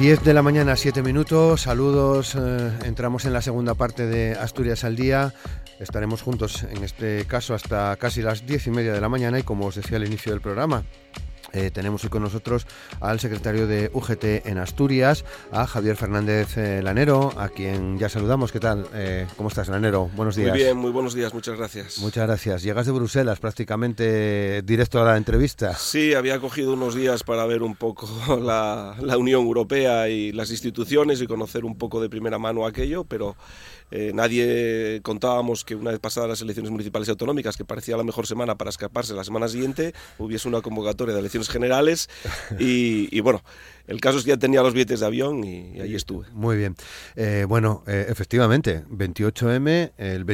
10 0.00 0.24
de 0.24 0.32
la 0.32 0.40
mañana, 0.40 0.76
7 0.76 1.02
minutos. 1.02 1.60
Saludos. 1.60 2.34
Eh, 2.34 2.70
entramos 2.84 3.26
en 3.26 3.34
la 3.34 3.42
segunda 3.42 3.74
parte 3.74 4.06
de 4.06 4.32
Asturias 4.32 4.82
al 4.84 4.96
Día. 4.96 5.34
Estaremos 5.78 6.22
juntos 6.22 6.62
en 6.62 6.82
este 6.82 7.26
caso 7.26 7.52
hasta 7.52 7.94
casi 7.96 8.22
las 8.22 8.46
10 8.46 8.68
y 8.68 8.70
media 8.70 8.94
de 8.94 9.00
la 9.02 9.10
mañana 9.10 9.38
y 9.38 9.42
como 9.42 9.66
os 9.66 9.74
decía 9.74 9.98
al 9.98 10.06
inicio 10.06 10.32
del 10.32 10.40
programa, 10.40 10.84
eh, 11.52 11.70
tenemos 11.70 12.04
hoy 12.04 12.10
con 12.10 12.22
nosotros 12.22 12.66
al 13.00 13.20
secretario 13.20 13.66
de 13.66 13.90
UGT 13.92 14.46
en 14.46 14.58
Asturias, 14.58 15.24
a 15.52 15.66
Javier 15.66 15.96
Fernández 15.96 16.56
eh, 16.56 16.82
Lanero, 16.82 17.32
a 17.36 17.48
quien 17.48 17.98
ya 17.98 18.08
saludamos. 18.08 18.52
¿Qué 18.52 18.60
tal? 18.60 18.86
Eh, 18.94 19.26
¿Cómo 19.36 19.48
estás, 19.48 19.68
Lanero? 19.68 20.10
Buenos 20.14 20.36
días. 20.36 20.50
Muy 20.50 20.58
bien, 20.58 20.76
muy 20.76 20.90
buenos 20.90 21.14
días, 21.14 21.34
muchas 21.34 21.56
gracias. 21.56 21.98
Muchas 21.98 22.26
gracias. 22.26 22.62
Llegas 22.62 22.86
de 22.86 22.92
Bruselas 22.92 23.38
prácticamente 23.40 24.62
directo 24.62 25.00
a 25.00 25.04
la 25.04 25.16
entrevista. 25.16 25.74
Sí, 25.74 26.14
había 26.14 26.38
cogido 26.38 26.74
unos 26.74 26.94
días 26.94 27.22
para 27.24 27.46
ver 27.46 27.62
un 27.62 27.74
poco 27.74 28.08
la, 28.42 28.96
la 29.00 29.18
Unión 29.18 29.42
Europea 29.42 30.08
y 30.08 30.32
las 30.32 30.50
instituciones 30.50 31.20
y 31.20 31.26
conocer 31.26 31.64
un 31.64 31.76
poco 31.76 32.00
de 32.00 32.08
primera 32.08 32.38
mano 32.38 32.66
aquello, 32.66 33.04
pero 33.04 33.36
eh, 33.90 34.12
nadie 34.14 35.00
contábamos 35.02 35.64
que 35.64 35.74
una 35.74 35.90
vez 35.90 36.00
pasadas 36.00 36.28
las 36.28 36.40
elecciones 36.40 36.70
municipales 36.70 37.08
y 37.08 37.10
autonómicas, 37.10 37.56
que 37.56 37.64
parecía 37.64 37.96
la 37.96 38.04
mejor 38.04 38.26
semana 38.26 38.56
para 38.56 38.70
escaparse 38.70 39.14
la 39.14 39.24
semana 39.24 39.48
siguiente, 39.48 39.94
hubiese 40.18 40.48
una 40.48 40.60
convocatoria 40.60 41.14
de 41.14 41.20
elecciones 41.20 41.48
generales 41.48 42.08
y, 42.58 43.20
bueno, 43.20 43.42
el 43.86 44.00
caso 44.00 44.18
es 44.18 44.24
que 44.24 44.30
ya 44.30 44.36
tenía 44.36 44.62
los 44.62 44.72
billetes 44.72 45.00
de 45.00 45.06
avión 45.06 45.44
y, 45.44 45.80
ahí 45.80 45.94
estuve. 45.94 46.26
Muy 46.32 46.56
bien. 46.56 46.76
Eh, 47.16 47.44
bueno, 47.48 47.82
eh, 47.86 48.06
efectivamente, 48.08 48.84
28M, 48.90 49.92
el 49.96 50.26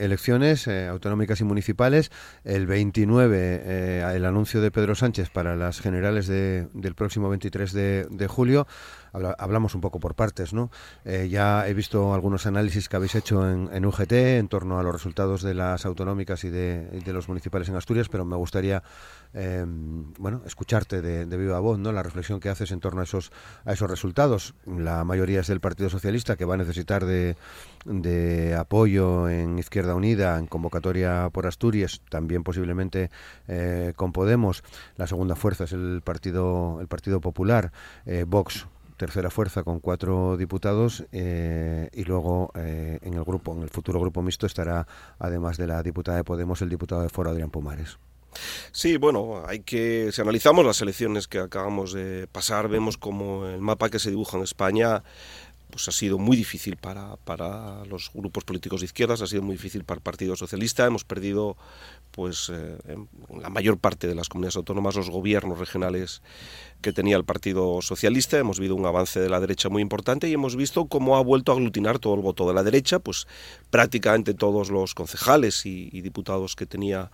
elecciones 0.00 0.68
autonómicas 0.68 1.40
y 1.40 1.44
municipales, 1.44 2.10
el 2.44 2.66
29 2.66 4.14
el 4.16 4.24
anuncio 4.24 4.60
de 4.60 4.70
Pedro 4.70 4.94
Sánchez 4.94 5.30
para 5.30 5.56
las 5.56 5.80
generales 5.80 6.26
del 6.26 6.94
próximo 6.94 7.28
23 7.28 7.72
de, 7.72 8.06
de 8.10 8.26
julio 8.26 8.66
hablamos 9.38 9.74
un 9.74 9.80
poco 9.80 10.00
por 10.00 10.14
partes, 10.14 10.52
¿no? 10.52 10.70
Eh, 11.04 11.28
ya 11.30 11.66
he 11.68 11.74
visto 11.74 12.14
algunos 12.14 12.46
análisis 12.46 12.88
que 12.88 12.96
habéis 12.96 13.14
hecho 13.14 13.48
en, 13.48 13.86
UGT 13.86 14.12
en 14.12 14.48
torno 14.48 14.78
a 14.78 14.82
los 14.82 14.92
resultados 14.92 15.42
de 15.42 15.54
las 15.54 15.86
autonómicas 15.86 16.44
y 16.44 16.50
de, 16.50 17.02
los 17.06 17.28
municipales 17.28 17.68
en 17.68 17.76
Asturias, 17.76 18.08
pero 18.08 18.24
me 18.24 18.36
gustaría, 18.36 18.82
bueno, 19.32 20.42
escucharte 20.44 21.02
de, 21.02 21.36
viva 21.36 21.60
voz, 21.60 21.78
¿no? 21.78 21.92
La 21.92 22.02
reflexión 22.02 22.40
que 22.40 22.48
haces 22.48 22.70
en 22.72 22.80
torno 22.86 23.00
a 23.00 23.04
esos, 23.04 23.32
a 23.64 23.72
esos 23.72 23.90
resultados. 23.90 24.54
La 24.64 25.02
mayoría 25.02 25.40
es 25.40 25.48
del 25.48 25.58
Partido 25.58 25.90
Socialista, 25.90 26.36
que 26.36 26.44
va 26.44 26.54
a 26.54 26.56
necesitar 26.56 27.04
de, 27.04 28.54
apoyo 28.56 29.28
en 29.28 29.58
Izquierda 29.58 29.96
Unida, 29.96 30.38
en 30.38 30.46
convocatoria 30.46 31.28
por 31.32 31.48
Asturias, 31.48 32.00
también 32.08 32.44
posiblemente 32.44 33.10
eh, 33.48 33.92
con 33.96 34.12
Podemos. 34.12 34.62
La 34.96 35.08
segunda 35.08 35.34
fuerza 35.34 35.64
es 35.64 35.72
el 35.72 36.00
Partido, 36.04 36.78
el 36.80 36.86
Partido 36.86 37.20
Popular. 37.20 37.72
Eh, 38.04 38.24
Vox 38.24 38.68
tercera 38.96 39.28
fuerza 39.28 39.64
con 39.64 39.80
cuatro 39.80 40.38
diputados 40.38 41.04
eh, 41.12 41.90
y 41.92 42.04
luego 42.04 42.50
en 42.54 43.12
el 43.12 43.24
grupo, 43.24 43.52
en 43.52 43.62
el 43.62 43.68
futuro 43.68 44.00
grupo 44.00 44.22
mixto 44.22 44.46
estará, 44.46 44.86
además 45.18 45.58
de 45.58 45.66
la 45.66 45.82
diputada 45.82 46.16
de 46.16 46.24
Podemos, 46.24 46.62
el 46.62 46.70
diputado 46.70 47.02
de 47.02 47.10
Foro 47.10 47.28
Adrián 47.28 47.50
Pumares. 47.50 47.98
Sí, 48.76 48.98
bueno, 48.98 49.42
hay 49.46 49.60
que, 49.60 50.10
si 50.12 50.20
analizamos 50.20 50.62
las 50.62 50.82
elecciones 50.82 51.28
que 51.28 51.38
acabamos 51.38 51.94
de 51.94 52.26
pasar, 52.26 52.68
vemos 52.68 52.98
como 52.98 53.46
el 53.46 53.62
mapa 53.62 53.88
que 53.88 53.98
se 53.98 54.10
dibuja 54.10 54.36
en 54.36 54.42
España 54.42 55.02
pues 55.70 55.88
ha 55.88 55.92
sido 55.92 56.18
muy 56.18 56.36
difícil 56.36 56.76
para, 56.76 57.16
para 57.16 57.84
los 57.86 58.10
grupos 58.12 58.44
políticos 58.44 58.80
de 58.80 58.84
izquierdas, 58.84 59.22
ha 59.22 59.26
sido 59.26 59.42
muy 59.42 59.54
difícil 59.56 59.84
para 59.84 59.96
el 59.96 60.02
Partido 60.02 60.36
Socialista, 60.36 60.86
hemos 60.86 61.04
perdido 61.04 61.56
pues 62.10 62.50
eh, 62.52 62.76
en 62.86 63.08
la 63.42 63.48
mayor 63.48 63.78
parte 63.78 64.06
de 64.06 64.14
las 64.14 64.28
comunidades 64.28 64.56
autónomas 64.56 64.94
los 64.94 65.10
gobiernos 65.10 65.58
regionales 65.58 66.22
que 66.82 66.92
tenía 66.92 67.16
el 67.16 67.24
Partido 67.24 67.80
Socialista, 67.80 68.38
hemos 68.38 68.60
visto 68.60 68.74
un 68.74 68.84
avance 68.84 69.20
de 69.20 69.30
la 69.30 69.40
derecha 69.40 69.70
muy 69.70 69.80
importante 69.80 70.28
y 70.28 70.34
hemos 70.34 70.54
visto 70.54 70.84
cómo 70.84 71.16
ha 71.16 71.22
vuelto 71.22 71.50
a 71.50 71.54
aglutinar 71.54 71.98
todo 71.98 72.14
el 72.14 72.20
voto 72.20 72.46
de 72.46 72.54
la 72.54 72.62
derecha, 72.62 72.98
pues 72.98 73.26
prácticamente 73.70 74.34
todos 74.34 74.70
los 74.70 74.94
concejales 74.94 75.64
y, 75.64 75.88
y 75.92 76.02
diputados 76.02 76.54
que 76.56 76.66
tenía 76.66 77.10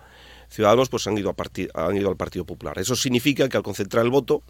Ciudadanos 0.53 0.87
pues 0.87 1.07
han 1.07 1.17
ido, 1.17 1.31
a 1.31 1.87
han 1.87 1.97
ido 1.97 2.09
al 2.09 2.15
Partido 2.15 2.45
Popular. 2.45 2.77
Eso 2.77 2.95
significa 2.95 3.49
que 3.49 3.57
al 3.57 3.63
concentrar 3.63 4.05
el 4.05 4.11
voto, 4.11 4.43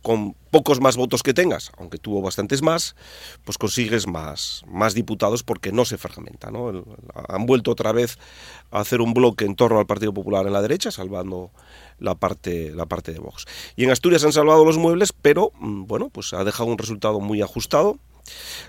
con 0.00 0.32
pocos 0.50 0.80
más 0.80 0.96
votos 0.96 1.22
que 1.22 1.34
tengas, 1.34 1.70
aunque 1.76 1.98
tuvo 1.98 2.22
bastantes 2.22 2.62
más, 2.62 2.96
pues 3.44 3.58
consigues 3.58 4.06
más, 4.06 4.62
más 4.66 4.94
diputados 4.94 5.42
porque 5.42 5.70
no 5.70 5.84
se 5.84 5.98
fragmenta. 5.98 6.50
¿no? 6.50 6.86
han 7.28 7.44
vuelto 7.44 7.70
otra 7.70 7.92
vez 7.92 8.18
a 8.70 8.80
hacer 8.80 9.02
un 9.02 9.12
bloque 9.12 9.44
en 9.44 9.54
torno 9.54 9.78
al 9.78 9.84
Partido 9.84 10.14
Popular 10.14 10.46
en 10.46 10.54
la 10.54 10.62
derecha, 10.62 10.90
salvando 10.90 11.50
la 11.98 12.14
parte, 12.14 12.72
la 12.74 12.86
parte 12.86 13.12
de 13.12 13.18
Vox. 13.18 13.44
Y 13.76 13.84
en 13.84 13.90
Asturias 13.90 14.24
han 14.24 14.32
salvado 14.32 14.64
los 14.64 14.78
muebles, 14.78 15.12
pero 15.12 15.52
mm, 15.60 15.84
bueno, 15.84 16.08
pues 16.08 16.32
ha 16.32 16.44
dejado 16.44 16.70
un 16.70 16.78
resultado 16.78 17.20
muy 17.20 17.42
ajustado. 17.42 17.98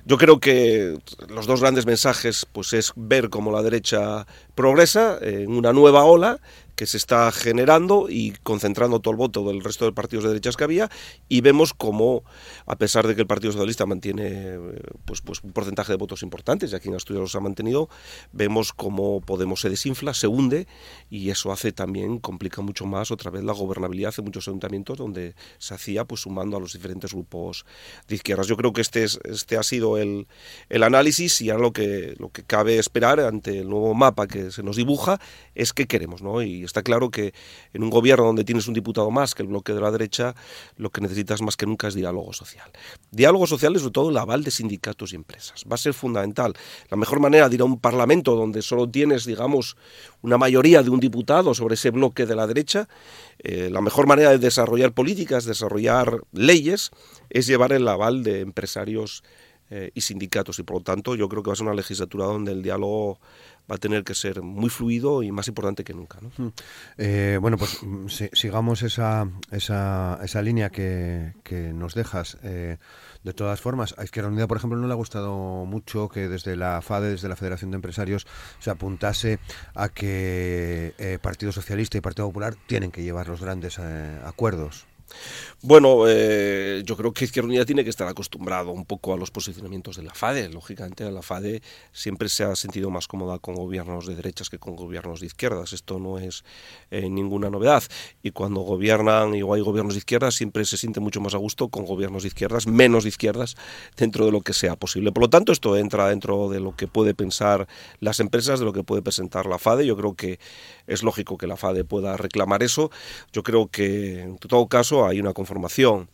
Yo 0.06 0.18
creo 0.18 0.40
que 0.40 0.98
los 1.30 1.46
dos 1.46 1.62
grandes 1.62 1.86
mensajes 1.86 2.48
pues 2.52 2.74
es 2.74 2.92
ver 2.96 3.30
cómo 3.30 3.52
la 3.52 3.62
derecha 3.62 4.26
progresa 4.56 5.18
en 5.22 5.52
una 5.52 5.74
nueva 5.74 6.04
ola 6.04 6.40
que 6.76 6.86
se 6.86 6.98
está 6.98 7.32
generando 7.32 8.08
y 8.10 8.34
concentrando 8.44 9.00
todo 9.00 9.12
el 9.12 9.18
voto 9.18 9.46
del 9.48 9.64
resto 9.64 9.86
de 9.86 9.94
partidos 9.94 10.24
de 10.24 10.30
derechas 10.30 10.58
que 10.58 10.64
había 10.64 10.90
y 11.30 11.42
vemos 11.42 11.74
cómo 11.74 12.24
a 12.66 12.78
pesar 12.78 13.08
de 13.08 13.16
que 13.16 13.22
el 13.22 13.28
Partido 13.28 13.52
Socialista 13.52 13.86
mantiene 13.86 14.28
eh, 14.28 14.60
pues, 15.06 15.22
pues 15.22 15.44
un 15.44 15.54
porcentaje 15.54 15.92
de 15.92 15.98
votos 15.98 16.24
importantes 16.24 16.72
y 16.72 16.76
aquí 16.76 16.90
en 16.90 16.96
Asturias 16.96 17.22
los 17.22 17.36
ha 17.36 17.40
mantenido 17.40 17.90
vemos 18.32 18.74
cómo 18.74 19.22
Podemos 19.22 19.62
se 19.62 19.70
desinfla 19.70 20.14
se 20.14 20.28
hunde 20.28 20.68
y 21.10 21.30
eso 21.30 21.52
hace 21.52 21.72
también 21.72 22.20
complica 22.20 22.62
mucho 22.62 22.86
más 22.86 23.12
otra 23.12 23.32
vez 23.32 23.44
la 23.44 23.54
gobernabilidad 23.54 24.14
de 24.16 24.24
muchos 24.24 24.48
ayuntamientos 24.48 24.98
donde 24.98 25.36
se 25.58 25.74
hacía 25.74 26.06
pues 26.06 26.22
sumando 26.22 26.58
a 26.58 26.60
los 26.60 26.74
diferentes 26.74 27.14
grupos 27.14 27.66
de 28.08 28.16
izquierdas. 28.16 28.48
Yo 28.48 28.58
creo 28.58 28.74
que 28.74 28.82
este 28.82 29.04
es, 29.04 29.20
este 29.24 29.58
ha 29.58 29.64
sido 29.64 29.98
el, 29.98 30.28
el 30.70 30.84
análisis 30.84 31.42
y 31.42 31.50
ahora 31.50 31.64
lo 31.64 31.74
que 31.74 32.16
lo 32.18 32.30
que 32.30 32.44
cabe 32.44 32.78
esperar 32.78 33.20
ante 33.20 33.60
el 33.60 33.70
nuevo 33.70 33.94
mapa 33.94 34.28
que 34.28 34.52
se 34.52 34.64
nos 34.64 34.76
dibuja 34.76 35.20
es 35.56 35.74
qué 35.74 35.88
queremos 35.88 36.22
no 36.22 36.42
y 36.42 36.63
está 36.66 36.84
claro 36.84 37.10
que 37.10 37.34
en 37.74 37.84
un 37.84 37.90
gobierno 37.90 38.26
donde 38.26 38.44
tienes 38.44 38.68
un 38.68 38.74
diputado 38.74 39.10
más 39.12 39.36
que 39.36 39.44
el 39.44 39.50
bloque 39.50 39.74
de 39.74 39.82
la 39.82 39.92
derecha, 39.92 40.36
lo 40.78 40.90
que 40.90 41.02
necesitas 41.02 41.42
más 41.42 41.58
que 41.58 41.66
nunca 41.66 41.88
es 41.88 41.96
diálogo 41.96 42.34
social. 42.34 42.72
Diálogo 43.12 43.48
social 43.48 43.76
es 43.76 43.82
sobre 43.82 43.94
todo 43.94 44.10
el 44.10 44.18
aval 44.18 44.44
de 44.44 44.52
sindicatos 44.52 45.14
y 45.14 45.16
empresas. 45.16 45.64
Va 45.70 45.76
a 45.76 45.78
ser 45.78 45.94
fundamental. 45.94 46.54
La 46.90 46.98
mejor 46.98 47.20
manera 47.20 47.50
de 47.50 47.56
ir 47.56 47.62
a 47.62 47.66
un 47.66 47.80
parlamento 47.80 48.36
donde 48.36 48.62
solo 48.62 48.90
tienes, 48.90 49.26
digamos, 49.26 49.78
una 50.22 50.38
mayoría 50.38 50.84
de 50.84 50.90
un 50.90 51.00
diputado 51.00 51.54
sobre 51.54 51.76
ese 51.76 51.92
bloque 51.92 52.26
de 52.26 52.36
la 52.36 52.48
derecha, 52.48 52.88
eh, 53.40 53.70
la 53.72 53.82
mejor 53.82 54.08
manera 54.08 54.32
de 54.32 54.38
desarrollar 54.38 54.94
políticas, 54.94 55.46
desarrollar 55.46 56.22
leyes, 56.32 56.92
es 57.30 57.48
llevar 57.48 57.74
el 57.74 57.88
aval 57.88 58.24
de 58.24 58.42
empresarios 58.42 59.24
eh, 59.70 59.92
y 59.96 60.02
sindicatos. 60.02 60.60
Y 60.60 60.64
por 60.64 60.78
lo 60.78 60.84
tanto, 60.84 61.16
yo 61.16 61.28
creo 61.28 61.42
que 61.42 61.50
va 61.50 61.54
a 61.54 61.56
ser 61.56 61.66
una 61.66 61.76
legislatura 61.76 62.26
donde 62.26 62.52
el 62.52 62.62
diálogo 62.62 63.20
va 63.70 63.76
a 63.76 63.78
tener 63.78 64.04
que 64.04 64.14
ser 64.14 64.42
muy 64.42 64.70
fluido 64.70 65.24
y 65.24 65.32
más 65.32 65.48
importante 65.48 65.84
que 65.84 65.94
nunca. 65.94 66.20
¿no? 66.22 66.54
Eh, 66.98 67.38
bueno, 67.42 67.58
pues 67.58 67.82
mm, 67.82 68.08
sigamos 68.34 68.84
esa, 68.84 69.30
esa, 69.52 70.20
esa 70.24 70.42
línea 70.42 70.70
que, 70.70 71.34
nos 71.74 71.94
dejas. 71.94 72.38
Eh, 72.44 72.78
de 73.24 73.34
todas 73.34 73.62
formas, 73.62 73.96
a 73.98 74.04
Izquierda 74.04 74.30
Unida, 74.30 74.48
por 74.48 74.58
ejemplo, 74.58 74.78
no 74.78 74.88
le 74.88 74.94
ha 74.94 74.98
gustado 74.98 75.66
mucho 75.66 76.10
que 76.10 76.28
desde 76.28 76.58
la 76.58 76.82
FADE, 76.82 77.12
desde 77.12 77.30
la 77.30 77.38
Federación 77.38 77.72
de 77.72 77.76
Empresarios, 77.76 78.28
se 78.60 78.70
apuntase 78.70 79.40
a 79.76 79.90
que 79.90 80.94
eh, 80.98 81.20
Partido 81.22 81.52
Socialista 81.52 81.98
y 81.98 82.02
Partido 82.02 82.28
Popular 82.28 82.56
tienen 82.68 82.92
que 82.92 83.04
llevar 83.04 83.30
los 83.30 83.42
grandes 83.42 83.80
acuerdos. 83.80 84.88
Bueno, 85.62 86.04
eh, 86.08 86.84
yo 86.86 86.98
creo 86.98 87.14
que 87.14 87.24
Izquierda 87.24 87.48
Unida 87.48 87.66
tiene 87.66 87.86
que 87.86 87.90
estar 87.90 88.08
acostumbrado 88.08 88.72
un 88.72 88.86
poco 88.86 89.14
a 89.14 89.18
los 89.18 89.32
posicionamientos 89.32 89.96
de 89.96 90.04
la 90.04 90.14
FADE. 90.14 90.50
Lógicamente, 90.50 91.10
la 91.10 91.22
FADE 91.22 91.62
siempre 91.94 92.28
se 92.28 92.44
ha 92.44 92.54
sentido 92.58 92.90
más 92.90 93.08
cómoda 93.08 93.40
con 93.40 93.56
gobiernos 93.56 94.06
de 94.06 94.16
derechas 94.16 94.50
que 94.50 94.60
con 94.60 94.76
gobiernos 94.76 95.22
de 95.22 95.28
izquierdas. 95.28 95.72
Esto 95.72 96.00
no 96.00 96.20
es 96.20 96.44
eh, 96.92 97.10
ninguna 97.10 97.50
novedad. 97.50 97.82
Y 98.22 98.32
cuando 98.32 98.60
gobiernan 98.60 99.36
y 99.36 99.38
hay 99.38 99.62
gobiernos 99.62 99.94
de 99.94 100.00
izquierdas, 100.00 100.36
siempre 100.36 100.66
se 100.66 100.76
siente 100.76 101.00
mucho 101.00 101.22
más 101.22 101.34
a 101.34 101.38
gusto 101.38 101.70
con 101.70 101.86
gobiernos 101.86 102.24
de 102.24 102.28
izquierdas, 102.28 102.68
menos 102.68 103.04
de 103.04 103.10
izquierdas, 103.10 103.56
dentro 103.96 104.26
de 104.26 104.34
lo 104.34 104.42
que 104.42 104.52
sea 104.52 104.76
posible. 104.76 105.14
Por 105.14 105.24
lo 105.24 105.30
tanto, 105.30 105.54
esto 105.54 105.78
entra 105.78 106.10
dentro 106.10 106.50
de 106.50 106.60
lo 106.60 106.76
que 106.76 106.88
puede 106.88 107.14
pensar 107.14 107.70
las 108.02 108.20
empresas, 108.20 108.60
de 108.60 108.66
lo 108.66 108.74
que 108.74 108.84
puede 108.84 109.02
presentar 109.02 109.46
la 109.46 109.60
FADE. 109.60 109.86
Yo 109.86 109.96
creo 109.96 110.16
que 110.16 110.40
es 110.88 111.04
lógico 111.04 111.38
que 111.38 111.48
la 111.48 111.58
FADE 111.58 111.84
pueda 111.84 112.18
reclamar 112.18 112.64
eso. 112.64 112.92
Yo 113.32 113.44
creo 113.44 113.68
que, 113.68 114.22
en 114.22 114.38
todo 114.38 114.68
caso, 114.68 115.06
hay 115.06 115.20
una 115.20 115.34
conformación 115.34 116.10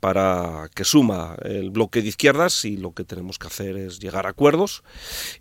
para 0.00 0.70
que 0.74 0.84
suma 0.84 1.36
el 1.42 1.70
bloque 1.70 2.02
de 2.02 2.08
izquierdas 2.08 2.64
y 2.64 2.76
lo 2.76 2.92
que 2.92 3.04
tenemos 3.04 3.38
que 3.38 3.48
hacer 3.48 3.76
es 3.76 3.98
llegar 3.98 4.26
a 4.26 4.30
acuerdos 4.30 4.84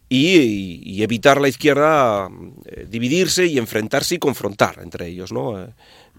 y, 0.10 1.04
evitar 1.04 1.40
la 1.40 1.48
izquierda 1.48 2.28
eh, 2.66 2.88
dividirse 2.90 3.46
y 3.46 3.60
enfrentarse 3.60 4.16
y 4.16 4.20
confrontar 4.20 4.80
entre 4.82 5.08
ellos. 5.08 5.32
¿no? 5.32 5.62
Eh, 5.62 5.70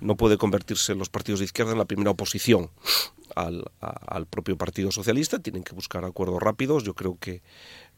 no 0.01 0.17
puede 0.17 0.39
convertirse 0.39 0.95
los 0.95 1.09
partidos 1.09 1.41
de 1.41 1.47
izquierda 1.47 1.73
en 1.73 1.79
la 1.79 1.85
primera 1.85 2.13
oposición 2.13 2.71
al, 3.35 4.27
propio 4.27 4.57
Partido 4.57 4.91
Socialista, 4.91 5.39
tienen 5.39 5.63
que 5.63 5.75
buscar 5.75 6.05
acuerdos 6.05 6.43
rápidos. 6.43 6.85
Yo 6.85 6.95
creo 6.95 7.19
que 7.19 7.43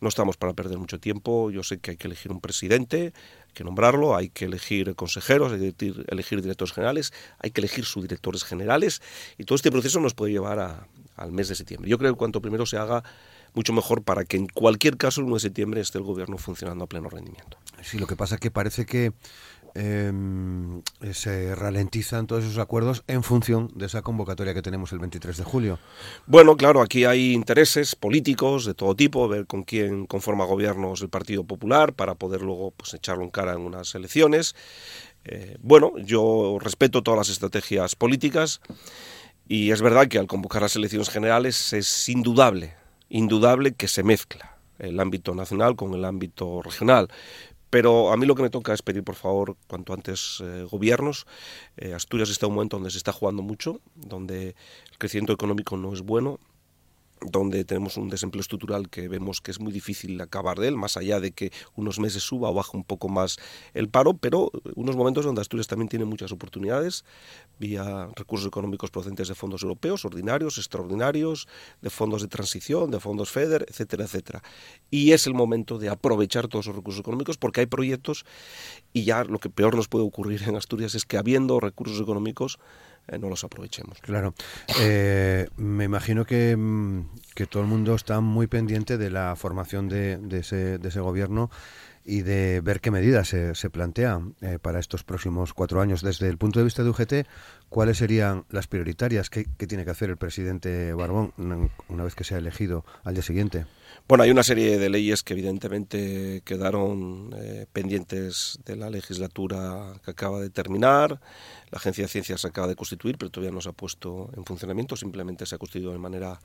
no 0.01 0.09
estamos 0.09 0.37
para 0.37 0.53
perder 0.53 0.79
mucho 0.79 0.99
tiempo. 0.99 1.51
Yo 1.51 1.63
sé 1.63 1.79
que 1.79 1.93
hay 1.93 1.97
que 1.97 2.09
elegir 2.09 2.33
un 2.33 2.41
presidente, 2.41 3.13
que 3.55 3.65
nombrarlo, 3.65 4.17
hay 4.17 4.29
que 4.29 4.47
elegir 4.47 4.95
consejeros, 4.95 5.53
hay 5.53 5.73
que 5.73 5.93
elegir 6.09 6.43
directores 6.43 6.73
generales, 6.75 7.13
hay 7.39 7.51
que 7.51 7.61
elegir 7.61 7.85
subdirectores 7.85 8.45
generales 8.45 9.03
y 9.39 9.45
todo 9.45 9.57
este 9.57 9.71
proceso 9.71 10.01
nos 10.01 10.15
puede 10.15 10.33
llevar 10.33 10.87
al 11.17 11.33
mes 11.33 11.49
de 11.49 11.55
septiembre. 11.55 11.91
Yo 11.91 11.99
creo 11.99 12.13
que 12.13 12.19
cuanto 12.19 12.41
primero 12.41 12.67
se 12.67 12.77
haga, 12.77 13.03
mucho 13.53 13.73
mejor 13.73 14.03
para 14.05 14.25
que 14.25 14.37
en 14.37 14.47
cualquier 14.47 14.97
caso 14.97 15.21
el 15.21 15.27
1 15.27 15.35
de 15.35 15.41
septiembre 15.41 15.81
esté 15.81 15.99
el 15.99 16.05
gobierno 16.05 16.39
funcionando 16.39 16.85
a 16.85 16.87
pleno 16.87 17.09
rendimiento. 17.09 17.59
Sí, 17.83 17.99
lo 17.99 18.07
que 18.07 18.15
pasa 18.15 18.37
es 18.37 18.41
que 18.41 18.53
parece 18.53 18.87
que 18.87 19.13
Em, 19.75 20.80
se 21.13 21.55
ralentizan 21.55 22.27
todos 22.27 22.45
esos 22.45 22.59
acuerdos 22.59 23.03
en 23.07 23.23
función 23.23 23.71
de 23.75 23.87
esa 23.87 24.03
convocatoria 24.03 24.55
que 24.55 24.63
tenemos 24.63 24.93
el 24.93 24.99
23 24.99 25.37
de 25.37 25.45
julio. 25.45 25.79
Bueno, 26.27 26.57
claro, 26.57 26.83
aquí 26.83 27.05
hay 27.05 27.33
intereses 27.33 27.97
políticos 27.97 28.67
de 28.67 28.75
todo 28.75 28.95
tipo, 28.95 29.27
ver 29.29 29.47
con 29.47 29.63
quién 29.63 30.07
conforma 30.07 30.45
gobiernos 30.45 31.01
el 31.01 31.09
Partido 31.09 31.45
Popular 31.45 31.95
para 31.95 32.15
poder 32.15 32.43
luego 32.43 32.73
pues, 32.73 32.95
echarlo 32.95 33.25
en 33.25 33.31
cara 33.31 33.53
en 33.53 33.61
unas 33.61 33.95
elecciones. 33.95 34.55
Eh, 35.25 35.57
bueno, 35.61 35.93
yo 35.99 36.59
respeto 36.61 37.03
todas 37.03 37.19
las 37.19 37.29
estrategias 37.29 37.97
políticas 37.97 38.61
y 39.49 39.71
es 39.71 39.83
verdad 39.83 40.07
que 40.07 40.19
al 40.19 40.27
convocar 40.27 40.63
las 40.63 40.77
elecciones 40.77 41.09
generales 41.09 41.73
es 41.73 42.09
indudable, 42.09 42.75
indudable 43.09 43.73
que 43.73 43.89
se 43.89 44.03
mezcla 44.03 44.57
el 44.81 44.99
ámbito 44.99 45.35
nacional 45.35 45.77
con 45.77 45.95
el 45.95 46.05
ámbito 46.05 46.63
regional. 46.63 47.09
Pero 47.71 48.13
a 48.13 48.17
mí 48.17 48.27
lo 48.27 48.35
que 48.35 48.43
me 48.43 48.51
toca 48.51 48.75
es 48.75 48.83
pedir, 48.83 49.05
por 49.05 49.15
favor, 49.15 49.57
cuanto 49.69 49.93
antes 49.93 50.43
eh, 50.45 50.67
gobiernos. 50.69 51.27
Eh, 51.77 51.95
Asturias 51.95 52.29
está 52.29 52.47
en 52.47 52.51
un 52.51 52.57
momento 52.57 52.77
donde 52.77 52.91
se 52.91 52.99
está 52.99 53.13
jugando 53.13 53.43
mucho, 53.43 53.81
donde 53.95 54.57
el 54.91 54.99
crecimiento 54.99 55.33
económico 55.33 55.77
no 55.77 55.93
es 55.93 56.03
bueno, 56.03 56.41
donde 57.21 57.65
tenemos 57.65 57.97
un 57.97 58.09
desempleo 58.09 58.41
estructural 58.41 58.89
que 58.89 59.09
vemos 59.09 59.41
que 59.41 59.51
es 59.51 59.61
muy 59.61 59.73
difícil 59.73 60.21
acabar 60.21 60.59
de 60.59 60.69
él, 60.69 60.77
más 60.77 60.97
allá 60.97 61.21
de 61.21 61.33
que 61.33 61.53
unos 61.75 61.99
meses 61.99 62.23
suba 62.23 62.51
o 62.51 62.55
baje 62.55 62.77
un 62.77 62.85
poco 62.85 63.09
más 63.09 63.39
el 63.75 63.89
paro, 63.89 64.15
pero 64.15 64.51
unos 64.75 64.97
momentos 64.97 65.25
donde 65.25 65.41
Asturias 65.41 65.67
también 65.67 65.89
tiene 65.89 66.05
muchas 66.05 66.33
oportunidades, 66.33 67.05
vía 67.59 68.09
recursos 68.17 68.47
económicos 68.47 68.91
procedentes 68.91 69.29
de 69.29 69.35
fondos 69.35 69.63
europeos, 69.63 70.05
ordinarios, 70.05 70.59
extraordinarios, 70.59 71.47
de 71.83 71.91
fondos 71.91 72.23
de 72.23 72.29
transición, 72.29 72.91
de 72.91 73.01
fondos 73.01 73.31
FEDER, 73.31 73.67
etcétera, 73.69 74.05
etcétera. 74.05 74.43
Y 74.91 75.13
es 75.13 75.27
el 75.27 75.35
momento 75.35 75.79
de 75.79 75.89
aprovechar 75.89 76.49
todos 76.49 76.67
esos 76.67 76.77
recursos 76.77 77.01
económicos 77.01 77.37
porque 77.37 77.61
hay 77.61 77.67
proyectos 77.67 78.25
y 78.93 79.05
ya 79.05 79.25
lo 79.25 79.39
que 79.39 79.51
peor 79.51 79.77
nos 79.77 79.89
puede 79.89 80.05
ocurrir 80.05 80.43
en 80.45 80.57
Asturias 80.57 80.95
es 80.95 81.05
que 81.05 81.19
habiendo 81.19 81.61
recursos 81.61 82.01
económicos, 82.01 82.59
eh, 83.09 83.19
no 83.19 83.29
los 83.29 83.45
aprovechemos. 83.45 83.99
Claro. 84.01 84.35
Eh, 84.81 85.49
me 85.57 85.85
imagino 85.85 86.25
que, 86.25 86.57
mm, 86.57 87.09
que, 87.35 87.47
todo 87.47 87.63
el 87.63 87.69
mundo 87.69 87.95
está 87.95 88.21
muy 88.21 88.47
pendiente 88.47 88.99
de 88.99 89.11
la 89.11 89.35
formación 89.37 89.89
de, 89.89 90.19
de, 90.19 90.39
ese, 90.39 90.79
de 90.79 90.89
ese, 90.89 91.01
gobierno 91.01 91.51
y 92.05 92.23
de 92.23 92.61
ver 92.61 92.81
qué 92.81 92.91
medidas 92.91 93.29
se, 93.29 93.55
se 93.55 93.71
plantean 93.71 94.35
eh, 94.41 94.59
para 94.61 94.79
estos 94.79 95.05
próximos 95.05 95.53
cuatro 95.55 95.81
años. 95.81 96.03
Desde 96.03 96.29
el 96.29 96.39
punto 96.39 96.59
de 96.59 96.65
vista 96.65 96.83
de 96.83 96.91
UGT, 96.91 97.27
¿cuáles 97.71 97.99
serían 97.99 98.45
las 98.51 98.67
prioritarias? 98.67 99.31
¿Qué, 99.31 99.45
tiene 99.45 99.85
que 99.87 99.91
hacer 99.91 100.11
el 100.11 100.19
presidente 100.19 100.93
Barbón 100.93 101.33
una 101.89 102.05
vez 102.05 102.15
que 102.15 102.25
sea 102.25 102.39
elegido 102.39 102.85
al 103.05 103.15
día 103.15 103.23
siguiente? 103.23 103.65
Bueno, 104.07 104.25
hay 104.25 104.31
una 104.31 104.43
serie 104.43 104.79
de 104.79 104.91
leyes 104.91 105.23
que 105.23 105.35
evidentemente 105.35 106.43
quedaron 106.45 107.33
eh, 107.37 107.67
pendientes 107.73 108.59
de 108.65 108.75
la 108.75 108.91
legislatura 108.91 109.95
que 110.05 110.11
acaba 110.11 110.41
de 110.41 110.51
terminar. 110.51 111.21
La 111.71 111.79
Agencia 111.79 112.05
de 112.05 112.09
Ciencias 112.09 112.45
acaba 112.45 112.67
de 112.67 112.75
constituir, 112.75 113.17
pero 113.19 113.31
todavía 113.31 113.55
no 113.55 113.61
se 113.61 113.69
ha 113.69 113.73
puesto 113.73 114.31
en 114.37 114.45
funcionamiento, 114.45 114.97
simplemente 114.97 115.47
se 115.47 115.55
ha 115.55 115.59
constituido 115.59 115.93
de 115.93 115.99
manera 115.99 116.41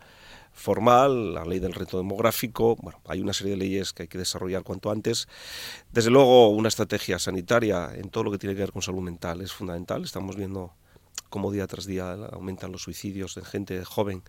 formal, 0.54 1.34
la 1.34 1.44
ley 1.44 1.60
del 1.60 1.74
reto 1.74 1.98
demográfico. 1.98 2.76
Bueno, 2.76 3.02
hay 3.08 3.22
una 3.22 3.34
serie 3.34 3.54
de 3.54 3.58
leyes 3.58 3.94
que 3.94 4.04
hay 4.04 4.08
que 4.08 4.20
desarrollar 4.20 4.62
cuanto 4.62 4.92
antes. 4.92 5.28
Desde 5.92 6.12
luego, 6.12 6.50
una 6.50 6.68
estrategia 6.68 7.18
sanitaria 7.18 7.90
en 7.96 8.10
todo 8.10 8.26
lo 8.26 8.32
que 8.32 8.38
tiene 8.38 8.54
que 8.54 8.62
ver 8.62 8.72
con 8.72 8.84
salud 8.84 9.02
mental 9.02 9.42
es 9.42 9.52
fundamental. 9.52 10.04
Estamos 10.04 10.36
viendo 10.36 10.74
cómo 11.36 11.52
día 11.52 11.68
tras 11.68 11.86
día 11.86 12.14
aumentan 12.32 12.72
los 12.72 12.84
suicidios 12.84 13.36
de 13.36 13.44
gente 13.44 13.84
joven 13.84 14.24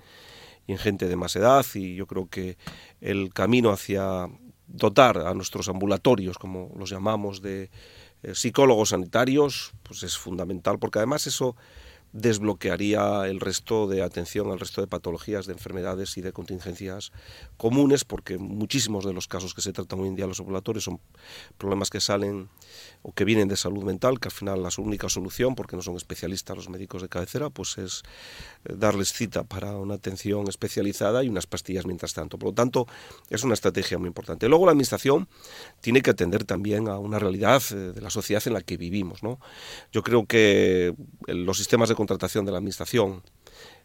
y 0.67 0.73
en 0.73 0.79
gente 0.79 1.07
de 1.07 1.15
más 1.15 1.37
edad 1.37 1.65
y 1.75 1.95
yo 1.95 2.09
creo 2.09 2.29
que 2.29 2.59
el 3.01 3.33
camino 3.33 3.71
hacia 3.71 4.29
dotar 4.67 5.19
a 5.19 5.33
nuestros 5.33 5.69
ambulatorios, 5.69 6.37
como 6.37 6.73
los 6.77 6.91
llamamos, 6.91 7.43
de 7.43 7.71
eh, 8.25 8.35
psicólogos 8.35 8.89
sanitarios, 8.89 9.71
pues 9.85 10.03
es 10.03 10.19
fundamental 10.19 10.81
porque 10.81 10.99
además 10.99 11.29
eso 11.29 11.55
desbloquearía 12.17 13.27
el 13.27 13.41
resto 13.41 13.87
de 13.87 14.03
atención 14.03 14.51
al 14.51 14.59
resto 14.59 14.81
de 14.81 14.87
patologías, 14.87 15.47
de 15.47 15.53
enfermedades 15.53 16.17
y 16.17 16.23
de 16.23 16.33
contingencias 16.33 17.13
comunes, 17.57 18.05
porque 18.05 18.39
muchísimos 18.39 19.05
de 19.05 19.13
los 19.13 19.29
casos 19.29 19.55
que 19.55 19.63
se 19.63 19.73
tratan 19.73 20.01
hoy 20.01 20.09
en 20.09 20.17
día 20.17 20.25
en 20.25 20.31
los 20.31 20.41
ambulatorios 20.41 20.85
son 20.85 21.01
problemas 21.59 21.91
que 21.91 22.01
salen 22.01 22.49
o 23.03 23.13
que 23.13 23.25
vienen 23.25 23.49
de 23.49 23.57
salud 23.57 23.85
mental, 23.85 24.19
que 24.19 24.29
al 24.29 24.33
final 24.33 24.63
la 24.63 24.71
única 24.79 25.09
solución, 25.09 25.55
porque 25.55 25.77
no 25.77 25.83
son 25.83 25.97
especialistas 25.97 26.57
los 26.57 26.69
médicos 26.69 27.03
de 27.03 27.09
cabecera, 27.09 27.51
pues 27.51 27.79
es 27.79 28.03
eh, 28.65 28.75
darles 28.77 29.13
cita 29.13 29.45
para 29.45 29.77
una 29.77 29.95
atención 29.95 30.49
especializada 30.49 31.23
y 31.23 31.29
unas 31.29 31.47
pastillas 31.47 31.87
mientras 31.87 32.15
tanto. 32.15 32.39
Por 32.39 32.51
lo 32.51 32.55
tanto, 32.55 32.87
es 33.31 33.45
una 33.45 33.55
estrategia 33.55 33.99
muy 33.99 34.09
importante. 34.09 34.49
Luego 34.49 34.67
la 34.67 34.73
Administración 34.73 35.29
tiene 35.81 36.03
que 36.03 36.11
atender 36.11 36.45
también 36.45 36.89
a 36.89 36.99
una 36.99 37.19
realidad 37.19 37.63
eh, 37.71 37.93
de 37.93 38.01
la 38.01 38.11
sociedad 38.11 38.43
en 38.47 38.55
la 38.55 38.61
que 38.61 38.77
vivimos. 38.77 39.23
¿no? 39.23 39.39
Yo 39.93 40.03
creo 40.03 40.27
que 40.27 40.95
los 41.27 41.59
sistemas 41.59 41.89
de 41.89 41.95
contratación 42.07 42.45
de 42.45 42.53
la 42.53 42.59
Administración 42.59 43.23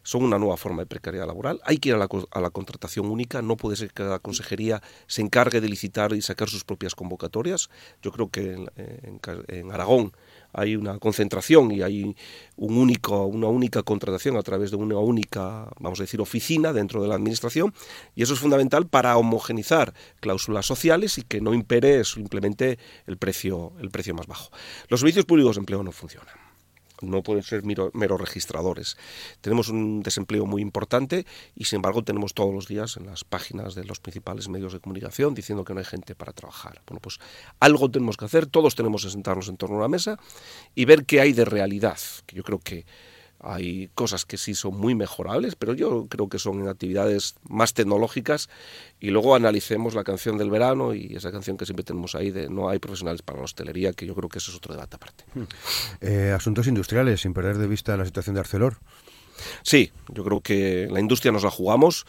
son 0.02 0.24
una 0.24 0.38
nueva 0.38 0.56
forma 0.56 0.82
de 0.82 0.86
precariedad 0.86 1.26
laboral. 1.26 1.60
Hay 1.64 1.78
que 1.78 1.90
ir 1.90 1.94
a 1.94 1.98
la, 1.98 2.50
contratación 2.50 3.06
única, 3.06 3.42
no 3.42 3.56
puede 3.56 3.76
ser 3.76 3.92
que 3.92 4.02
la 4.02 4.18
consejería 4.18 4.82
se 5.06 5.22
encargue 5.22 5.60
de 5.60 5.68
licitar 5.68 6.12
y 6.12 6.22
sacar 6.22 6.48
sus 6.48 6.64
propias 6.64 6.94
convocatorias. 6.94 7.70
Yo 8.02 8.10
creo 8.12 8.28
que 8.28 8.66
en, 8.76 9.72
Aragón 9.72 10.12
hay 10.52 10.76
una 10.76 10.98
concentración 10.98 11.70
y 11.72 11.82
hay 11.82 12.14
un 12.56 12.76
único, 12.76 13.26
una 13.26 13.46
única 13.46 13.82
contratación 13.82 14.36
a 14.36 14.42
través 14.42 14.70
de 14.70 14.76
una 14.76 14.98
única, 14.98 15.68
vamos 15.78 16.00
a 16.00 16.02
decir, 16.02 16.20
oficina 16.20 16.72
dentro 16.72 17.02
de 17.02 17.08
la 17.08 17.14
administración 17.14 17.72
y 18.14 18.22
eso 18.22 18.34
es 18.34 18.40
fundamental 18.40 18.86
para 18.86 19.16
homogenizar 19.16 19.94
cláusulas 20.20 20.66
sociales 20.66 21.16
y 21.18 21.22
que 21.22 21.40
no 21.40 21.54
impere 21.54 22.04
simplemente 22.04 22.78
el 23.06 23.16
precio, 23.16 23.72
el 23.80 23.90
precio 23.90 24.14
más 24.14 24.26
bajo. 24.26 24.50
Los 24.88 25.00
servicios 25.00 25.24
públicos 25.24 25.56
de 25.56 25.60
empleo 25.60 25.82
no 25.82 25.92
funcionan 25.92 26.41
no 27.02 27.22
pueden 27.22 27.42
ser 27.42 27.62
meros 27.64 28.20
registradores. 28.20 28.96
Tenemos 29.40 29.68
un 29.68 30.02
desempleo 30.02 30.46
muy 30.46 30.62
importante 30.62 31.26
y 31.54 31.64
sin 31.64 31.76
embargo 31.76 32.02
tenemos 32.02 32.34
todos 32.34 32.54
los 32.54 32.68
días 32.68 32.96
en 32.96 33.06
las 33.06 33.24
páginas 33.24 33.74
de 33.74 33.84
los 33.84 34.00
principales 34.00 34.48
medios 34.48 34.72
de 34.72 34.80
comunicación 34.80 35.34
diciendo 35.34 35.64
que 35.64 35.74
no 35.74 35.80
hay 35.80 35.84
gente 35.84 36.14
para 36.14 36.32
trabajar. 36.32 36.82
Bueno, 36.86 37.00
pues 37.00 37.18
algo 37.60 37.90
tenemos 37.90 38.16
que 38.16 38.24
hacer, 38.24 38.46
todos 38.46 38.74
tenemos 38.74 39.04
que 39.04 39.10
sentarnos 39.10 39.48
en 39.48 39.56
torno 39.56 39.76
a 39.76 39.78
una 39.80 39.88
mesa 39.88 40.18
y 40.74 40.84
ver 40.84 41.04
qué 41.04 41.20
hay 41.20 41.32
de 41.32 41.44
realidad, 41.44 41.98
que 42.26 42.36
yo 42.36 42.42
creo 42.42 42.58
que 42.58 42.86
hay 43.42 43.90
cosas 43.94 44.24
que 44.24 44.38
sí 44.38 44.54
son 44.54 44.78
muy 44.78 44.94
mejorables, 44.94 45.56
pero 45.56 45.74
yo 45.74 46.06
creo 46.08 46.28
que 46.28 46.38
son 46.38 46.60
en 46.60 46.68
actividades 46.68 47.34
más 47.48 47.74
tecnológicas 47.74 48.48
y 49.00 49.10
luego 49.10 49.34
analicemos 49.34 49.94
la 49.94 50.04
canción 50.04 50.38
del 50.38 50.50
verano 50.50 50.94
y 50.94 51.16
esa 51.16 51.32
canción 51.32 51.56
que 51.56 51.64
siempre 51.64 51.84
tenemos 51.84 52.14
ahí 52.14 52.30
de 52.30 52.48
no 52.48 52.68
hay 52.68 52.78
profesionales 52.78 53.22
para 53.22 53.38
la 53.38 53.44
hostelería, 53.44 53.92
que 53.92 54.06
yo 54.06 54.14
creo 54.14 54.28
que 54.28 54.38
eso 54.38 54.50
es 54.50 54.56
otro 54.56 54.74
debate 54.74 54.96
aparte. 54.96 55.24
Hmm. 55.34 55.44
Eh, 56.00 56.32
asuntos 56.34 56.66
industriales, 56.66 57.20
sin 57.20 57.34
perder 57.34 57.58
de 57.58 57.66
vista 57.66 57.96
la 57.96 58.04
situación 58.04 58.34
de 58.34 58.40
Arcelor. 58.40 58.78
Sí, 59.62 59.92
yo 60.08 60.24
creo 60.24 60.40
que 60.40 60.88
la 60.90 61.00
industria 61.00 61.32
nos 61.32 61.42
la 61.42 61.50
jugamos. 61.50 62.06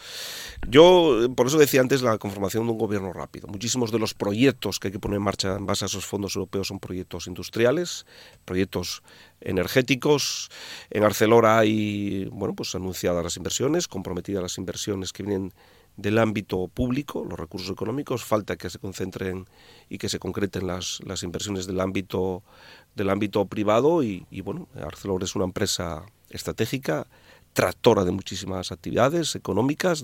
Yo, 0.68 1.28
por 1.36 1.48
eso 1.48 1.58
decía 1.58 1.82
antes 1.82 2.02
la 2.02 2.18
conformación 2.18 2.66
de 2.66 2.72
un 2.72 2.78
gobierno 2.78 3.13
rápido. 3.13 3.48
Muchísimos 3.48 3.92
de 3.92 4.00
los 4.00 4.13
proyectos 4.13 4.80
que 4.80 4.88
hay 4.88 4.92
que 4.92 5.00
poner 5.00 5.18
en 5.18 5.24
marcha 5.24 5.56
en 5.56 5.66
base 5.66 5.86
a 5.86 5.88
esos 5.88 6.06
fondos 6.06 6.36
europeos 6.36 6.68
son 6.68 6.80
proyectos 6.80 7.28
industriales, 7.28 8.06
proyectos 8.46 9.04
energéticos. 9.42 10.50
En 10.90 11.04
Arcelor 11.04 11.46
hay, 11.46 12.25
bueno, 12.32 12.56
pues 12.56 12.75
anunciadas 12.75 13.24
las 13.24 13.38
inversiones, 13.38 13.88
comprometidas 13.88 14.42
las 14.42 14.58
inversiones 14.58 15.12
que 15.13 15.24
vienen 15.24 15.54
del 15.96 16.18
ámbito 16.18 16.68
público, 16.68 17.24
los 17.24 17.40
recursos 17.40 17.70
económicos, 17.70 18.24
falta 18.24 18.56
que 18.56 18.70
se 18.70 18.80
concentren 18.80 19.46
y 19.90 19.98
que 19.98 20.10
se 20.10 20.20
concreten 20.20 20.66
las, 20.66 21.00
las 21.06 21.24
inversiones 21.24 21.68
del 21.68 21.80
ámbito, 21.80 22.44
del 22.96 23.10
ámbito 23.10 23.46
privado 23.46 24.04
y, 24.04 24.25
y 24.32 24.42
bueno, 24.42 24.68
Arcelor 24.75 25.24
es 25.24 25.36
una 25.36 25.46
empresa 25.46 26.04
estratégica, 26.34 27.08
tractora 27.54 28.04
de 28.04 28.12
muchísimas 28.12 28.72
actividades 28.72 29.36
económicas 29.36 30.04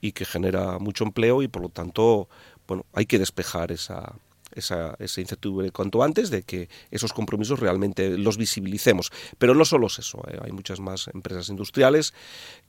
y 0.00 0.12
que 0.12 0.24
genera 0.24 0.78
mucho 0.78 1.04
empleo 1.04 1.42
y 1.42 1.48
por 1.48 1.62
lo 1.62 1.68
tanto, 1.68 2.28
bueno, 2.66 2.84
hay 2.92 3.06
que 3.06 3.18
despejar 3.18 3.70
esa, 3.72 4.14
esa, 4.52 4.96
esa, 4.98 5.20
incertidumbre 5.20 5.70
cuanto 5.70 6.02
antes 6.02 6.30
de 6.30 6.42
que 6.42 6.68
esos 6.90 7.12
compromisos 7.12 7.60
realmente 7.60 8.18
los 8.18 8.36
visibilicemos. 8.36 9.10
Pero 9.38 9.54
no 9.54 9.64
solo 9.64 9.86
es 9.86 9.98
eso, 10.00 10.22
¿eh? 10.28 10.38
hay 10.42 10.52
muchas 10.52 10.80
más 10.80 11.08
empresas 11.14 11.48
industriales 11.48 12.12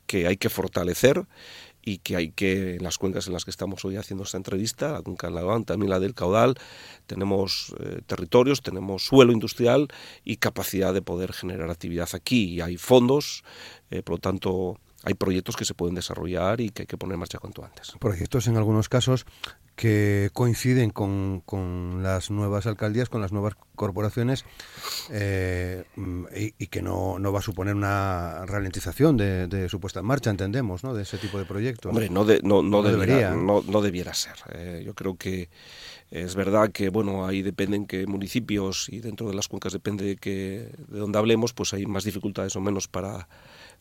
que 0.06 0.28
hay 0.28 0.38
que 0.38 0.50
fortalecer 0.50 1.26
y 1.86 2.00
que 2.00 2.16
hay 2.16 2.32
que, 2.32 2.76
en 2.76 2.84
las 2.84 2.98
cuencas 2.98 3.28
en 3.28 3.34
las 3.34 3.46
que 3.46 3.52
estamos 3.52 3.86
hoy 3.86 3.96
haciendo 3.96 4.24
esta 4.24 4.38
entrevista, 4.38 4.92
la 4.92 5.02
cuenca 5.04 5.28
del 5.28 5.36
Lagán, 5.36 5.64
también 5.66 5.92
la 5.92 6.00
del 6.00 6.16
Caudal, 6.16 6.56
tenemos 7.06 7.76
eh, 7.80 8.02
territorios, 8.08 8.64
tenemos 8.64 9.06
suelo 9.06 9.32
industrial 9.32 9.88
y 10.24 10.38
capacidad 10.38 10.94
de 10.96 11.04
poder 11.04 11.32
generar 11.32 11.70
actividad 11.70 12.10
aquí. 12.14 12.56
Y 12.56 12.62
hay 12.62 12.78
fondos, 12.78 13.44
eh, 13.92 14.02
por 14.02 14.16
lo 14.16 14.20
tanto, 14.20 14.80
hay 15.04 15.14
proyectos 15.14 15.56
que 15.56 15.66
se 15.66 15.76
pueden 15.76 15.94
desarrollar 15.94 16.60
y 16.60 16.72
que 16.72 16.84
hay 16.84 16.88
que 16.88 16.98
poner 16.98 17.14
en 17.14 17.20
marcha 17.20 17.38
cuanto 17.38 17.64
antes. 17.64 17.94
Proyectos 18.00 18.48
en 18.48 18.58
algunos 18.58 18.90
casos 18.90 19.28
que 19.76 20.30
coinciden 20.34 20.90
con, 20.90 21.44
las 22.02 22.32
nuevas 22.32 22.66
alcaldías, 22.66 23.10
con 23.10 23.22
las 23.22 23.32
nuevas 23.32 23.56
corporaciones 23.76 24.46
eh, 25.12 25.84
y, 26.58 26.68
que 26.68 26.82
no, 26.82 27.20
va 27.20 27.40
a 27.40 27.42
suponer 27.42 27.76
una 27.76 28.46
ralentización 28.46 29.18
de, 29.18 29.68
su 29.70 29.80
puesta 29.80 30.00
en 30.00 30.06
marcha, 30.06 30.30
entendemos, 30.30 30.84
¿no? 30.84 30.94
de 30.94 31.04
ese 31.04 31.18
tipo 31.18 31.38
de 31.38 31.46
proyectos. 31.46 31.90
Hombre, 31.90 32.10
no, 32.10 32.26
no, 32.44 32.62
no, 32.64 32.82
debería, 32.82 33.32
no, 33.32 33.62
debiera 33.62 34.14
ser. 34.14 34.36
Eh, 34.54 34.84
yo 34.86 34.94
creo 34.94 35.18
que 35.18 35.50
es 36.12 36.36
verdad 36.36 36.72
que 36.72 36.90
bueno 36.90 37.26
ahí 37.26 37.42
dependen 37.42 37.88
que 37.88 38.06
municipios 38.06 38.88
y 38.90 39.00
dentro 39.00 39.28
de 39.28 39.34
las 39.34 39.48
cuencas 39.48 39.74
depende 39.74 40.06
de, 40.06 40.16
que, 40.16 40.70
de 40.88 41.00
dónde 41.00 41.18
hablemos, 41.18 41.54
pues 41.54 41.74
hay 41.74 41.86
más 41.86 42.04
dificultades 42.04 42.56
o 42.56 42.62
menos 42.62 42.88
para 42.88 43.28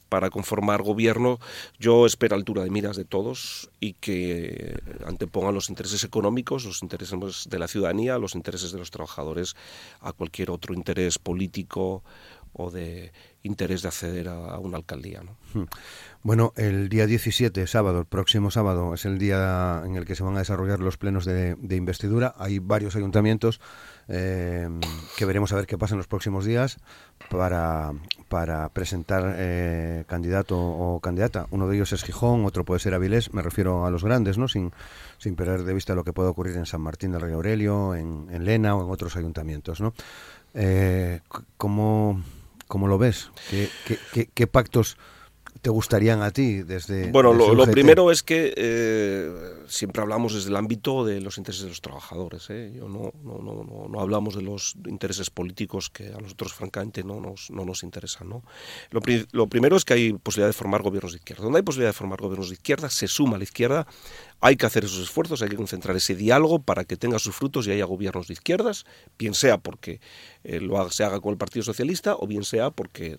para 0.08 0.30
conformar 0.30 0.82
gobierno, 0.82 1.38
yo 1.78 2.06
espero 2.06 2.36
altura 2.36 2.64
de 2.64 2.70
miras 2.70 2.96
de 2.96 3.04
todos 3.04 3.70
y 3.80 3.94
que 3.94 4.78
antepongan 5.06 5.54
los 5.54 5.68
intereses 5.68 6.04
económicos, 6.04 6.64
los 6.64 6.82
intereses 6.82 7.48
de 7.48 7.58
la 7.58 7.68
ciudadanía, 7.68 8.18
los 8.18 8.34
intereses 8.34 8.72
de 8.72 8.78
los 8.78 8.90
trabajadores 8.90 9.56
a 10.00 10.12
cualquier 10.12 10.50
otro 10.50 10.74
interés 10.74 11.18
político 11.18 12.02
o 12.54 12.70
de 12.70 13.12
interés 13.42 13.82
de 13.82 13.88
acceder 13.88 14.28
a, 14.28 14.58
una 14.58 14.78
alcaldía. 14.78 15.22
¿no? 15.22 15.36
Hmm. 15.52 15.66
Bueno, 16.22 16.54
el 16.56 16.88
día 16.88 17.06
17, 17.06 17.66
sábado, 17.66 18.00
el 18.00 18.06
próximo 18.06 18.50
sábado, 18.50 18.94
es 18.94 19.04
el 19.04 19.18
día 19.18 19.82
en 19.84 19.96
el 19.96 20.06
que 20.06 20.14
se 20.14 20.22
van 20.22 20.36
a 20.36 20.38
desarrollar 20.38 20.80
los 20.80 20.96
plenos 20.96 21.26
de, 21.26 21.56
investidura. 21.70 22.34
Hay 22.38 22.60
varios 22.60 22.96
ayuntamientos 22.96 23.60
eh, 24.08 24.68
que 25.18 25.24
veremos 25.26 25.52
a 25.52 25.56
ver 25.56 25.66
qué 25.66 25.76
pasa 25.76 25.94
en 25.94 25.98
los 25.98 26.06
próximos 26.06 26.46
días 26.46 26.78
para, 27.28 27.92
para 28.28 28.70
presentar 28.70 29.34
eh, 29.36 30.04
candidato 30.06 30.58
o 30.58 31.00
candidata. 31.00 31.46
Uno 31.50 31.68
de 31.68 31.76
ellos 31.76 31.92
es 31.92 32.02
Gijón, 32.04 32.46
otro 32.46 32.64
puede 32.64 32.80
ser 32.80 32.94
Avilés, 32.94 33.34
me 33.34 33.42
refiero 33.42 33.84
a 33.84 33.90
los 33.90 34.04
grandes, 34.04 34.38
¿no? 34.38 34.48
sin, 34.48 34.72
sin 35.18 35.36
perder 35.36 35.64
de 35.64 35.74
vista 35.74 35.94
lo 35.94 36.04
que 36.04 36.14
puede 36.14 36.30
ocurrir 36.30 36.56
en 36.56 36.64
San 36.64 36.80
Martín 36.80 37.12
del 37.12 37.20
Rey 37.20 37.34
Aurelio, 37.34 37.94
en, 37.94 38.28
en 38.30 38.44
Lena 38.46 38.74
o 38.76 38.84
en 38.84 38.90
otros 38.90 39.16
ayuntamientos. 39.16 39.82
¿no? 39.82 39.92
Eh, 40.54 41.20
¿cómo, 41.56 42.22
¿Cómo 42.68 42.88
lo 42.88 42.98
ves? 42.98 43.30
¿Qué, 43.50 43.68
qué, 44.12 44.28
qué, 44.32 44.46
pactos 44.46 44.96
te 45.64 45.70
gustarían 45.70 46.20
a 46.22 46.30
ti 46.30 46.62
desde... 46.62 47.10
Bueno, 47.10 47.32
lo, 47.32 47.66
primero 47.66 48.10
es 48.10 48.22
que 48.22 48.52
eh, 48.54 49.32
siempre 49.66 50.02
hablamos 50.02 50.34
desde 50.34 50.50
el 50.50 50.56
ámbito 50.56 51.04
de 51.04 51.20
los 51.22 51.38
intereses 51.38 51.62
de 51.62 51.70
los 51.70 51.80
trabajadores. 51.80 52.50
¿eh? 52.50 52.72
Yo 52.76 52.88
no, 52.88 53.12
no, 53.22 53.38
no, 53.38 53.88
no, 53.88 54.00
hablamos 54.00 54.34
de 54.34 54.42
los 54.42 54.74
intereses 54.86 55.30
políticos 55.30 55.88
que 55.88 56.08
a 56.08 56.18
nosotros 56.18 56.52
francamente 56.52 57.02
no 57.02 57.20
nos, 57.20 57.50
no 57.50 57.64
nos 57.64 57.82
interesan. 57.82 58.28
¿no? 58.28 58.42
Lo, 58.90 59.00
lo 59.32 59.46
primero 59.46 59.76
es 59.76 59.84
que 59.84 59.94
hay 59.94 60.12
posibilidad 60.12 60.48
de 60.48 60.52
formar 60.52 60.82
gobiernos 60.82 61.12
de 61.12 61.18
izquierda. 61.18 61.44
Donde 61.44 61.58
hay 61.58 61.62
posibilidad 61.62 61.90
de 61.90 61.94
formar 61.98 62.20
gobiernos 62.20 62.48
de 62.48 62.54
izquierda, 62.54 62.90
se 62.90 63.08
suma 63.08 63.36
a 63.36 63.38
la 63.38 63.44
izquierda 63.44 63.86
hay 64.44 64.56
que 64.56 64.66
hacer 64.66 64.84
esos 64.84 64.98
esfuerzos, 64.98 65.40
hay 65.40 65.48
que 65.48 65.56
concentrar 65.56 65.96
ese 65.96 66.14
diálogo 66.14 66.58
para 66.58 66.84
que 66.84 66.98
tenga 66.98 67.18
sus 67.18 67.34
frutos 67.34 67.66
y 67.66 67.70
haya 67.70 67.86
gobiernos 67.86 68.26
de 68.26 68.34
izquierdas, 68.34 68.84
bien 69.18 69.32
sea 69.32 69.56
porque 69.56 70.02
eh, 70.42 70.60
lo 70.60 70.90
se 70.90 71.02
haga 71.02 71.18
con 71.20 71.32
el 71.32 71.38
Partido 71.38 71.62
Socialista 71.62 72.14
o 72.14 72.26
bien 72.26 72.44
sea 72.44 72.70
porque 72.70 73.16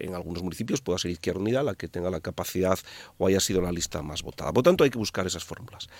en 0.00 0.14
algunos 0.14 0.42
municipios 0.42 0.80
pueda 0.80 0.98
ser 0.98 1.10
Izquierda 1.10 1.40
Unida 1.40 1.62
la 1.62 1.74
que 1.74 1.88
tenga 1.88 2.08
la 2.08 2.20
capacidad 2.20 2.78
o 3.18 3.26
haya 3.26 3.38
sido 3.38 3.60
la 3.60 3.70
lista 3.70 4.00
más 4.00 4.22
votada. 4.22 4.50
Por 4.50 4.62
tanto, 4.62 4.82
hay 4.82 4.88
que 4.88 4.96
buscar 4.96 5.26
esas 5.26 5.44
fórmulas. 5.44 5.90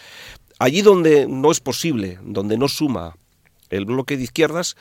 Allí 0.58 0.80
donde 0.80 1.26
no 1.28 1.52
es 1.52 1.60
posible, 1.60 2.18
donde 2.22 2.56
no 2.56 2.66
suma 2.66 3.18
el 3.68 3.84
bloque 3.84 4.16
de 4.16 4.22
izquierdas, 4.22 4.76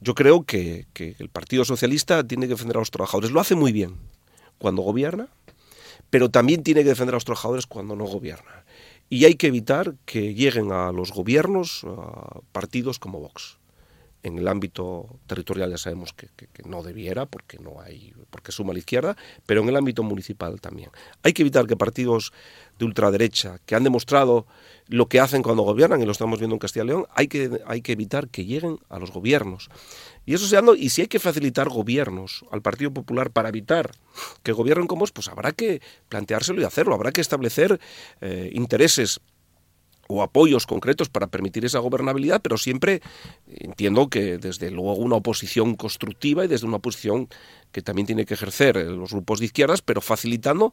yo 0.00 0.14
creo 0.14 0.44
que 0.44 0.86
el 0.96 1.28
Partido 1.28 1.66
Socialista 1.66 2.26
tiene 2.26 2.46
que 2.46 2.54
defender 2.54 2.78
a 2.78 2.80
los 2.80 2.90
trabajadores. 2.90 3.32
Lo 3.32 3.40
hace 3.40 3.54
muy 3.54 3.72
bien 3.72 3.96
cuando 4.56 4.80
gobierna, 4.80 5.28
pero 6.08 6.30
también 6.30 6.62
tiene 6.62 6.82
que 6.82 6.88
defender 6.88 7.14
a 7.14 7.16
los 7.16 7.26
trabajadores 7.26 7.66
cuando 7.66 7.96
no 7.96 8.06
gobierna. 8.06 8.64
Y 9.08 9.24
hay 9.24 9.34
que 9.34 9.46
evitar 9.46 9.94
que 10.04 10.34
lleguen 10.34 10.72
a 10.72 10.92
los 10.92 11.12
gobiernos 11.12 11.86
partidos 12.52 12.98
como 12.98 13.20
Vox. 13.20 13.58
En 14.26 14.38
el 14.38 14.48
ámbito 14.48 15.20
territorial 15.28 15.70
ya 15.70 15.78
sabemos 15.78 16.12
que, 16.12 16.28
no 16.64 16.82
debiera, 16.82 17.26
porque 17.26 17.60
no 17.60 17.80
hay, 17.80 18.12
porque 18.28 18.50
suma 18.50 18.72
la 18.72 18.80
izquierda, 18.80 19.16
pero 19.46 19.62
en 19.62 19.68
el 19.68 19.76
ámbito 19.76 20.02
municipal 20.02 20.60
también. 20.60 20.90
Hay 21.22 21.32
que 21.32 21.42
evitar 21.42 21.68
que 21.68 21.76
partidos 21.76 22.32
de 22.76 22.86
ultraderecha, 22.86 23.60
que 23.66 23.76
han 23.76 23.84
demostrado 23.84 24.48
lo 24.88 25.06
que 25.06 25.20
hacen 25.20 25.44
cuando 25.44 25.62
gobiernan, 25.62 26.02
y 26.02 26.06
lo 26.06 26.10
estamos 26.10 26.40
viendo 26.40 26.56
en 26.56 26.58
Castilla 26.58 26.82
y 26.82 26.88
León, 26.88 27.06
hay 27.14 27.28
que, 27.28 27.60
hay 27.66 27.82
que 27.82 27.92
evitar 27.92 28.26
que 28.26 28.44
lleguen 28.44 28.80
a 28.88 28.98
los 28.98 29.12
gobiernos. 29.12 29.68
Y 30.24 30.34
eso 30.34 30.48
se 30.48 30.60
y 30.76 30.90
si 30.90 31.02
hay 31.02 31.06
que 31.06 31.20
facilitar 31.20 31.68
gobiernos 31.68 32.44
al 32.50 32.62
Partido 32.62 32.90
Popular 32.92 33.30
para 33.30 33.50
evitar 33.50 33.92
que 34.42 34.50
gobiernen 34.50 34.88
como 34.88 35.04
es, 35.04 35.12
pues 35.12 35.28
habrá 35.28 35.52
que 35.52 35.80
planteárselo 36.08 36.60
y 36.60 36.64
hacerlo, 36.64 36.96
habrá 36.96 37.12
que 37.12 37.20
establecer 37.20 37.78
eh, 38.20 38.50
intereses 38.52 39.20
o 40.08 40.22
apoyos 40.22 40.66
concretos 40.66 41.08
para 41.08 41.26
permitir 41.26 41.64
esa 41.64 41.78
gobernabilidad, 41.78 42.40
pero 42.42 42.58
siempre 42.58 43.02
entiendo 43.48 44.08
que 44.08 44.38
desde 44.38 44.70
luego 44.70 44.94
una 44.94 45.16
oposición 45.16 45.74
constructiva 45.74 46.44
y 46.44 46.48
desde 46.48 46.66
una 46.66 46.76
oposición 46.76 47.28
que 47.72 47.82
también 47.82 48.06
tiene 48.06 48.24
que 48.24 48.34
ejercer 48.34 48.76
los 48.76 49.12
grupos 49.12 49.40
de 49.40 49.46
izquierdas, 49.46 49.82
pero 49.82 50.00
facilitando 50.00 50.72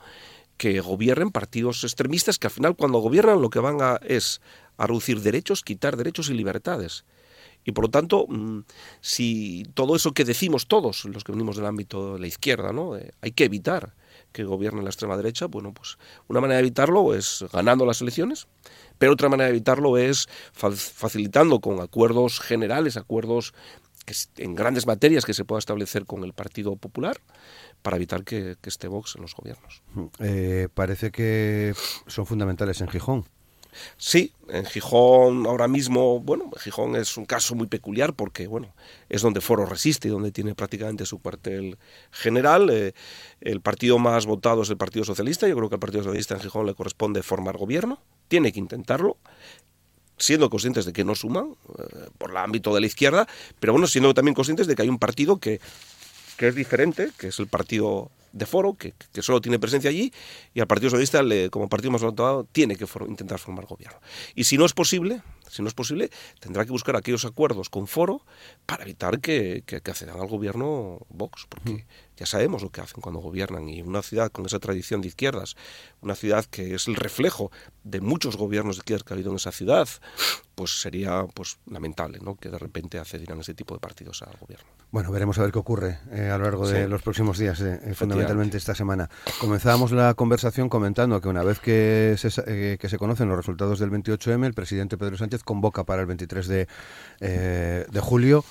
que 0.58 0.80
gobiernen 0.80 1.32
partidos 1.32 1.84
extremistas 1.84 2.38
que 2.38 2.48
al 2.48 2.54
final 2.54 2.76
cuando 2.76 3.00
gobiernan 3.00 3.42
lo 3.42 3.50
que 3.50 3.60
van 3.60 3.82
a 3.82 4.00
es 4.08 4.42
a 4.78 4.88
reducir 4.88 5.22
derechos, 5.22 5.64
quitar 5.64 5.98
derechos 5.98 6.30
y 6.30 6.34
libertades. 6.34 7.06
Y 7.66 7.72
por 7.72 7.86
lo 7.86 7.90
tanto, 7.90 8.26
mm, 8.28 8.60
si 9.00 9.64
todo 9.74 9.96
eso 9.96 10.14
que 10.14 10.26
decimos 10.26 10.68
todos, 10.68 11.06
los 11.06 11.24
que 11.24 11.32
venimos 11.32 11.56
del 11.56 11.66
ámbito 11.66 12.16
de 12.16 12.20
la 12.20 12.28
izquierda, 12.28 12.74
¿no? 12.74 12.98
Eh, 12.98 13.12
hay 13.22 13.32
que 13.32 13.46
evitar 13.46 13.94
que 14.32 14.44
gobierne 14.44 14.82
la 14.82 14.90
extrema 14.90 15.16
derecha, 15.16 15.46
bueno, 15.46 15.74
pues 15.74 15.98
una 16.28 16.42
manera 16.42 16.58
de 16.58 16.64
evitarlo 16.64 17.14
es 17.14 17.46
ganando 17.54 17.86
las 17.86 18.02
elecciones, 18.02 18.48
pero 19.04 19.12
otra 19.12 19.28
manera 19.28 19.48
de 19.48 19.58
evitarlo 19.58 19.98
es 19.98 20.30
facilitando 20.54 21.60
con 21.60 21.82
acuerdos 21.82 22.40
generales, 22.40 22.96
acuerdos 22.96 23.54
en 24.38 24.56
grandes 24.56 24.88
materias 24.88 25.26
que 25.26 25.34
se 25.34 25.44
pueda 25.44 25.60
establecer 25.60 26.06
con 26.06 26.24
el 26.24 26.32
Partido 26.32 26.78
Popular 26.78 27.20
para 27.82 27.98
evitar 27.98 28.24
que, 28.24 28.56
esté 28.64 28.88
Vox 28.88 29.18
en 29.18 29.24
los 29.24 29.36
gobiernos. 29.36 29.82
Eh, 30.20 30.70
parece 30.74 31.12
que 31.12 31.74
son 32.08 32.26
fundamentales 32.26 32.80
en 32.80 32.88
Gijón. 32.88 33.26
Sí, 33.98 34.32
en 34.48 34.66
Gijón 34.66 35.48
ahora 35.48 35.68
mismo, 35.68 36.22
bueno, 36.22 36.50
Gijón 36.58 36.96
es 36.96 37.18
un 37.18 37.26
caso 37.26 37.56
muy 37.56 37.68
peculiar 37.68 38.14
porque, 38.14 38.48
bueno, 38.48 38.74
es 39.10 39.22
donde 39.22 39.42
Foro 39.42 39.66
resiste 39.66 40.08
y 40.08 40.12
donde 40.12 40.32
tiene 40.32 40.56
prácticamente 40.56 41.06
su 41.06 41.20
cuartel 41.20 41.78
general. 42.10 42.70
Eh, 42.70 42.94
el 43.42 43.60
partido 43.60 44.00
más 44.00 44.26
votado 44.26 44.62
es 44.62 44.70
el 44.70 44.78
Partido 44.78 45.04
Socialista. 45.04 45.46
Yo 45.46 45.58
creo 45.58 45.68
que 45.68 45.76
al 45.76 45.82
Partido 45.82 46.04
Socialista 46.04 46.36
en 46.36 46.40
Gijón 46.40 46.68
le 46.68 46.74
corresponde 46.74 47.22
formar 47.22 47.58
gobierno. 47.58 48.00
Tiene 48.28 48.52
que 48.52 48.60
intentarlo 48.60 49.18
siendo 50.18 50.50
conscientes 50.50 50.86
de 50.86 50.94
que 50.94 51.04
no 51.04 51.16
suman 51.16 51.56
eh, 51.78 52.10
por 52.18 52.32
el 52.32 52.38
ámbito 52.38 52.74
de 52.74 52.82
la 52.82 52.88
izquierda, 52.88 53.28
pero 53.60 53.74
bueno, 53.74 53.88
siendo 53.88 54.14
también 54.14 54.36
conscientes 54.36 54.68
de 54.68 54.76
que 54.76 54.84
hay 54.84 54.90
un 54.90 55.00
partido 55.00 55.38
que, 55.38 55.60
que 56.38 56.48
es 56.48 56.56
diferente, 56.56 57.12
que 57.18 57.28
es 57.28 57.40
el 57.40 57.48
partido 57.48 58.12
de 58.32 58.46
foro, 58.48 58.74
que, 58.74 58.94
que, 59.12 59.22
solo 59.22 59.42
tiene 59.42 59.60
presencia 59.60 59.90
allí, 59.90 60.12
y 60.54 60.60
al 60.60 60.66
Partido 60.66 60.90
Socialista, 60.90 61.22
le, 61.22 61.52
como 61.52 61.70
partido 61.70 61.92
más 61.92 62.02
votado, 62.02 62.46
tiene 62.52 62.76
que 62.76 62.88
intentar 63.08 63.38
formar 63.38 63.66
gobierno. 63.66 64.00
Y 64.34 64.46
si 64.46 64.58
no 64.58 64.66
es 64.66 64.74
posible, 64.74 65.22
si 65.50 65.62
no 65.62 65.68
es 65.68 65.76
posible, 65.76 66.10
tendrá 66.40 66.66
que 66.66 66.72
buscar 66.72 66.96
aquellos 66.96 67.26
acuerdos 67.26 67.70
con 67.70 67.86
foro 67.86 68.26
para 68.66 68.84
evitar 68.84 69.20
que, 69.20 69.64
que, 69.68 69.76
accedan 69.76 70.20
al 70.20 70.28
gobierno 70.28 71.00
Vox, 71.10 71.46
porque 71.48 71.86
ya 72.18 72.26
sabemos 72.26 72.62
lo 72.62 72.70
que 72.70 72.82
hacen 72.82 73.02
cuando 73.02 73.20
gobiernan 73.20 73.68
y 73.70 73.82
una 73.82 74.02
ciudad 74.02 74.32
con 74.32 74.46
esa 74.46 74.60
tradición 74.60 75.02
de 75.02 75.08
izquierdas, 75.08 75.56
una 76.02 76.16
ciudad 76.16 76.46
que 76.46 76.76
es 76.76 76.88
el 76.88 76.96
reflejo 76.96 77.52
de 77.84 78.02
muchos 78.02 78.38
gobiernos 78.38 78.76
de 78.76 78.80
izquierdas 78.82 79.04
que 79.04 79.14
ha 79.14 79.16
habido 79.16 79.32
en 79.32 79.38
esa 79.38 79.52
ciudad, 79.52 79.88
pues 80.56 80.82
sería 80.82 81.26
pues 81.34 81.58
lamentable 81.66 82.20
¿no? 82.22 82.36
que 82.36 82.50
de 82.50 82.60
repente 82.60 83.00
accedieran 83.00 83.40
ese 83.40 83.54
tipo 83.54 83.74
de 83.74 83.80
partidos 83.80 84.22
al 84.22 84.38
gobierno. 84.40 84.68
Bueno, 84.92 85.12
veremos 85.12 85.40
a 85.40 85.42
ver 85.42 85.52
qué 85.52 85.58
ocurre 85.58 85.98
eh, 86.12 86.30
a 86.30 86.38
lo 86.38 86.44
largo 86.44 86.68
de 86.68 86.88
los 86.88 87.02
próximos 87.02 87.40
días, 87.40 87.60
eh, 87.62 87.80
eh, 87.84 87.94
fundamentalmente 87.96 88.58
esta 88.58 88.76
semana. 88.76 89.10
Comenzábamos 89.40 89.92
la 89.92 90.14
conversación 90.14 90.70
comentando 90.70 91.20
que 91.20 91.30
una 91.30 91.42
vez 91.42 91.60
que 91.60 92.16
se, 92.18 92.78
que 92.78 92.90
se 92.90 92.98
conocen 93.00 93.28
los 93.28 93.38
resultados 93.38 93.80
del 93.80 93.90
28M, 93.90 94.46
el 94.46 94.54
presidente 94.54 94.96
Pedro 94.98 95.18
Sánchez 95.18 95.44
convoca 95.44 95.84
para 95.84 96.02
el 96.02 96.08
23 96.08 96.48
de, 96.48 96.68
de 97.20 98.00
julio. 98.02 98.46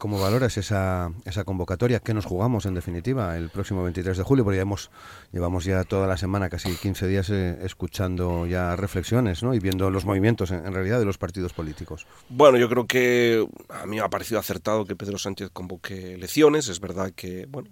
¿Cómo 0.00 0.18
valoras 0.18 0.56
esa, 0.56 1.12
esa 1.26 1.44
convocatoria? 1.44 2.00
¿Qué 2.00 2.14
nos 2.14 2.24
jugamos 2.24 2.64
en 2.64 2.72
definitiva 2.72 3.36
el 3.36 3.50
próximo 3.50 3.82
23 3.82 4.16
de 4.16 4.22
julio? 4.22 4.44
Porque 4.44 4.56
ya 4.56 4.62
hemos, 4.62 4.90
llevamos 5.30 5.66
ya 5.66 5.84
toda 5.84 6.06
la 6.06 6.16
semana, 6.16 6.48
casi 6.48 6.74
15 6.74 7.06
días, 7.06 7.28
eh, 7.28 7.58
escuchando 7.64 8.46
ya 8.46 8.76
reflexiones 8.76 9.42
¿no? 9.42 9.52
y 9.52 9.58
viendo 9.58 9.90
los 9.90 10.06
movimientos 10.06 10.52
en, 10.52 10.72
realidad 10.72 11.00
de 11.00 11.04
los 11.04 11.18
partidos 11.18 11.52
políticos. 11.52 12.06
Bueno, 12.30 12.56
yo 12.56 12.70
creo 12.70 12.86
que 12.86 13.46
a 13.68 13.84
mí 13.84 13.96
me 13.96 14.00
ha 14.00 14.08
parecido 14.08 14.40
acertado 14.40 14.86
que 14.86 14.96
Pedro 14.96 15.18
Sánchez 15.18 15.50
convoque 15.52 16.14
elecciones. 16.14 16.68
Es 16.68 16.80
verdad 16.80 17.12
que 17.14 17.44
bueno, 17.44 17.68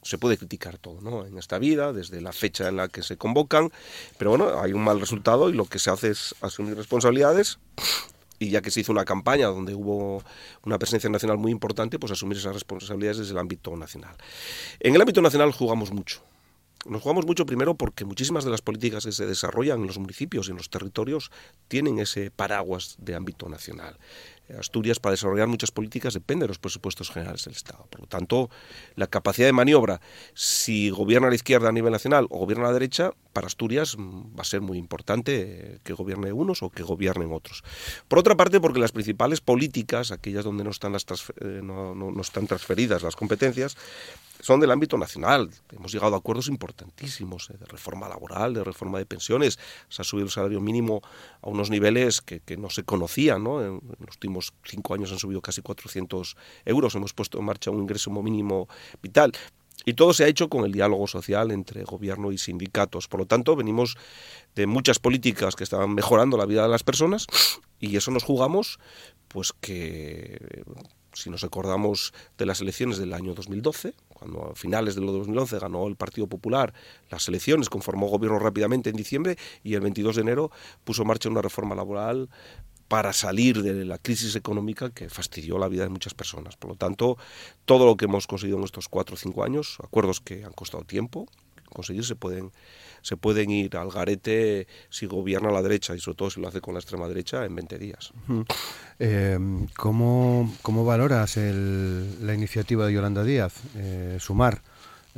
se 0.00 0.16
puede 0.16 0.38
criticar 0.38 0.78
todo 0.78 1.02
¿no? 1.02 1.26
en 1.26 1.36
esta 1.36 1.58
vida, 1.58 1.92
desde 1.92 2.22
la 2.22 2.32
fecha 2.32 2.68
en 2.68 2.76
la 2.76 2.88
que 2.88 3.02
se 3.02 3.18
convocan, 3.18 3.70
pero 4.16 4.30
bueno, 4.30 4.62
hay 4.62 4.72
un 4.72 4.82
mal 4.82 4.98
resultado 4.98 5.50
y 5.50 5.52
lo 5.52 5.66
que 5.66 5.78
se 5.78 5.90
hace 5.90 6.08
es 6.08 6.34
asumir 6.40 6.74
responsabilidades 6.74 7.58
y 8.38 8.50
ya 8.50 8.60
que 8.60 8.70
se 8.70 8.80
hizo 8.80 8.92
una 8.92 9.04
campaña 9.04 9.46
donde 9.46 9.74
hubo 9.74 10.22
una 10.64 10.78
presencia 10.78 11.10
nacional 11.10 11.38
muy 11.38 11.52
importante, 11.52 11.98
pues 11.98 12.12
asumir 12.12 12.38
esas 12.38 12.54
responsabilidades 12.54 13.18
desde 13.18 13.32
el 13.32 13.38
ámbito 13.38 13.76
nacional. 13.76 14.16
En 14.80 14.94
el 14.94 15.00
ámbito 15.00 15.22
nacional 15.22 15.52
jugamos 15.52 15.92
mucho. 15.92 16.22
Nos 16.88 17.02
jugamos 17.02 17.26
mucho 17.26 17.46
primero 17.46 17.74
porque 17.74 18.04
muchísimas 18.04 18.44
de 18.44 18.50
las 18.50 18.62
políticas 18.62 19.04
que 19.04 19.12
se 19.12 19.26
desarrollan 19.26 19.80
en 19.80 19.88
los 19.88 19.98
municipios 19.98 20.46
y 20.46 20.52
en 20.52 20.56
los 20.56 20.70
territorios 20.70 21.32
tienen 21.66 21.98
ese 21.98 22.30
paraguas 22.30 22.94
de 22.98 23.16
ámbito 23.16 23.48
nacional. 23.48 23.98
Asturias 24.58 25.00
para 25.00 25.12
desarrollar 25.12 25.48
muchas 25.48 25.70
políticas 25.70 26.14
depende 26.14 26.44
de 26.44 26.48
los 26.48 26.58
presupuestos 26.58 27.10
generales 27.10 27.44
del 27.44 27.54
Estado. 27.54 27.86
Por 27.90 28.00
lo 28.00 28.06
tanto, 28.06 28.50
la 28.94 29.06
capacidad 29.06 29.46
de 29.46 29.52
maniobra, 29.52 30.00
si 30.34 30.90
gobierna 30.90 31.28
la 31.28 31.34
izquierda 31.34 31.68
a 31.68 31.72
nivel 31.72 31.92
nacional 31.92 32.26
o 32.30 32.38
gobierna 32.38 32.64
la 32.64 32.72
derecha, 32.72 33.12
para 33.32 33.46
Asturias 33.46 33.96
mm, 33.98 34.38
va 34.38 34.42
a 34.42 34.44
ser 34.44 34.60
muy 34.60 34.78
importante 34.78 35.74
eh, 35.74 35.78
que 35.82 35.92
gobierne 35.92 36.32
unos 36.32 36.62
o 36.62 36.70
que 36.70 36.82
gobiernen 36.82 37.32
otros. 37.32 37.64
Por 38.08 38.18
otra 38.18 38.36
parte, 38.36 38.60
porque 38.60 38.80
las 38.80 38.92
principales 38.92 39.40
políticas, 39.40 40.10
aquellas 40.10 40.44
donde 40.44 40.64
no 40.64 40.70
están, 40.70 40.92
las 40.92 41.04
eh, 41.40 41.60
no 41.62 42.20
están 42.20 42.46
transferidas 42.46 43.02
las 43.02 43.16
competencias, 43.16 43.76
son 44.40 44.60
del 44.60 44.70
ámbito 44.70 44.96
nacional. 44.98 45.50
Hemos 45.72 45.92
llegado 45.92 46.14
a 46.14 46.18
acuerdos 46.18 46.48
importantísimos 46.48 47.50
eh, 47.50 47.56
de 47.58 47.66
reforma 47.66 48.08
laboral, 48.08 48.54
de 48.54 48.64
reforma 48.64 48.98
de 48.98 49.06
pensiones. 49.06 49.58
Se 49.88 50.02
ha 50.02 50.04
subido 50.04 50.26
el 50.26 50.30
salario 50.30 50.60
mínimo 50.60 51.02
a 51.42 51.48
unos 51.48 51.70
niveles 51.70 52.20
que, 52.20 52.40
no 52.56 52.70
se 52.70 52.84
conocían. 52.84 53.42
¿no? 53.42 53.62
En, 53.62 53.80
los 53.98 54.16
últimos 54.16 54.35
cinco 54.64 54.94
años 54.94 55.12
han 55.12 55.18
subido 55.18 55.40
casi 55.40 55.62
400 55.62 56.36
euros. 56.64 56.94
Hemos 56.94 57.12
puesto 57.12 57.38
en 57.38 57.44
marcha 57.44 57.70
un 57.70 57.80
ingreso 57.80 58.10
mínimo 58.10 58.68
vital. 59.02 59.32
Y 59.84 59.94
todo 59.94 60.12
se 60.14 60.24
ha 60.24 60.28
hecho 60.28 60.48
con 60.48 60.64
el 60.64 60.72
diálogo 60.72 61.06
social 61.06 61.50
entre 61.50 61.84
gobierno 61.84 62.32
y 62.32 62.38
sindicatos. 62.38 63.08
Por 63.08 63.20
lo 63.20 63.26
tanto, 63.26 63.54
venimos 63.56 63.96
de 64.54 64.66
muchas 64.66 64.98
políticas 64.98 65.54
que 65.54 65.64
estaban 65.64 65.94
mejorando 65.94 66.36
la 66.36 66.46
vida 66.46 66.62
de 66.62 66.68
las 66.68 66.82
personas 66.82 67.26
y 67.78 67.96
eso 67.96 68.10
nos 68.10 68.24
jugamos, 68.24 68.78
pues 69.28 69.52
que 69.52 70.64
si 71.12 71.30
nos 71.30 71.44
acordamos 71.44 72.12
de 72.36 72.46
las 72.46 72.60
elecciones 72.60 72.98
del 72.98 73.12
año 73.12 73.34
2012, 73.34 73.94
cuando 74.08 74.50
a 74.50 74.54
finales 74.54 74.94
de 74.94 75.00
2011 75.00 75.58
ganó 75.58 75.86
el 75.86 75.96
Partido 75.96 76.26
Popular 76.26 76.74
las 77.10 77.28
elecciones, 77.28 77.70
conformó 77.70 78.08
gobierno 78.08 78.38
rápidamente 78.38 78.90
en 78.90 78.96
diciembre 78.96 79.36
y 79.62 79.74
el 79.74 79.80
22 79.80 80.16
de 80.16 80.22
enero 80.22 80.50
puso 80.84 81.02
en 81.02 81.08
marcha 81.08 81.28
una 81.28 81.42
reforma 81.42 81.74
laboral 81.74 82.28
para 82.88 83.12
salir 83.12 83.62
de 83.62 83.84
la 83.84 83.98
crisis 83.98 84.36
económica 84.36 84.90
que 84.90 85.08
fastidió 85.08 85.58
la 85.58 85.68
vida 85.68 85.82
de 85.82 85.88
muchas 85.88 86.14
personas. 86.14 86.56
Por 86.56 86.70
lo 86.70 86.76
tanto, 86.76 87.16
todo 87.64 87.86
lo 87.86 87.96
que 87.96 88.04
hemos 88.04 88.26
conseguido 88.26 88.58
en 88.58 88.64
estos 88.64 88.88
cuatro 88.88 89.14
o 89.14 89.18
cinco 89.18 89.44
años, 89.44 89.78
acuerdos 89.82 90.20
que 90.20 90.44
han 90.44 90.52
costado 90.52 90.84
tiempo, 90.84 91.26
conseguir 91.72 92.04
se 92.04 92.14
pueden 92.14 92.52
se 93.02 93.16
pueden 93.16 93.50
ir 93.50 93.76
al 93.76 93.90
garete 93.90 94.66
si 94.90 95.06
gobierna 95.06 95.52
la 95.52 95.62
derecha 95.62 95.94
y 95.94 96.00
sobre 96.00 96.16
todo 96.16 96.30
si 96.30 96.40
lo 96.40 96.48
hace 96.48 96.60
con 96.60 96.74
la 96.74 96.80
extrema 96.80 97.06
derecha 97.06 97.44
en 97.44 97.54
20 97.54 97.78
días. 97.78 98.12
Eh, 98.98 99.38
¿cómo, 99.76 100.52
¿cómo, 100.62 100.84
valoras 100.84 101.36
la 101.36 102.34
iniciativa 102.34 102.84
de 102.84 102.94
Yolanda 102.94 103.22
Díaz, 103.22 103.54
eh, 103.76 104.16
Sumar? 104.18 104.60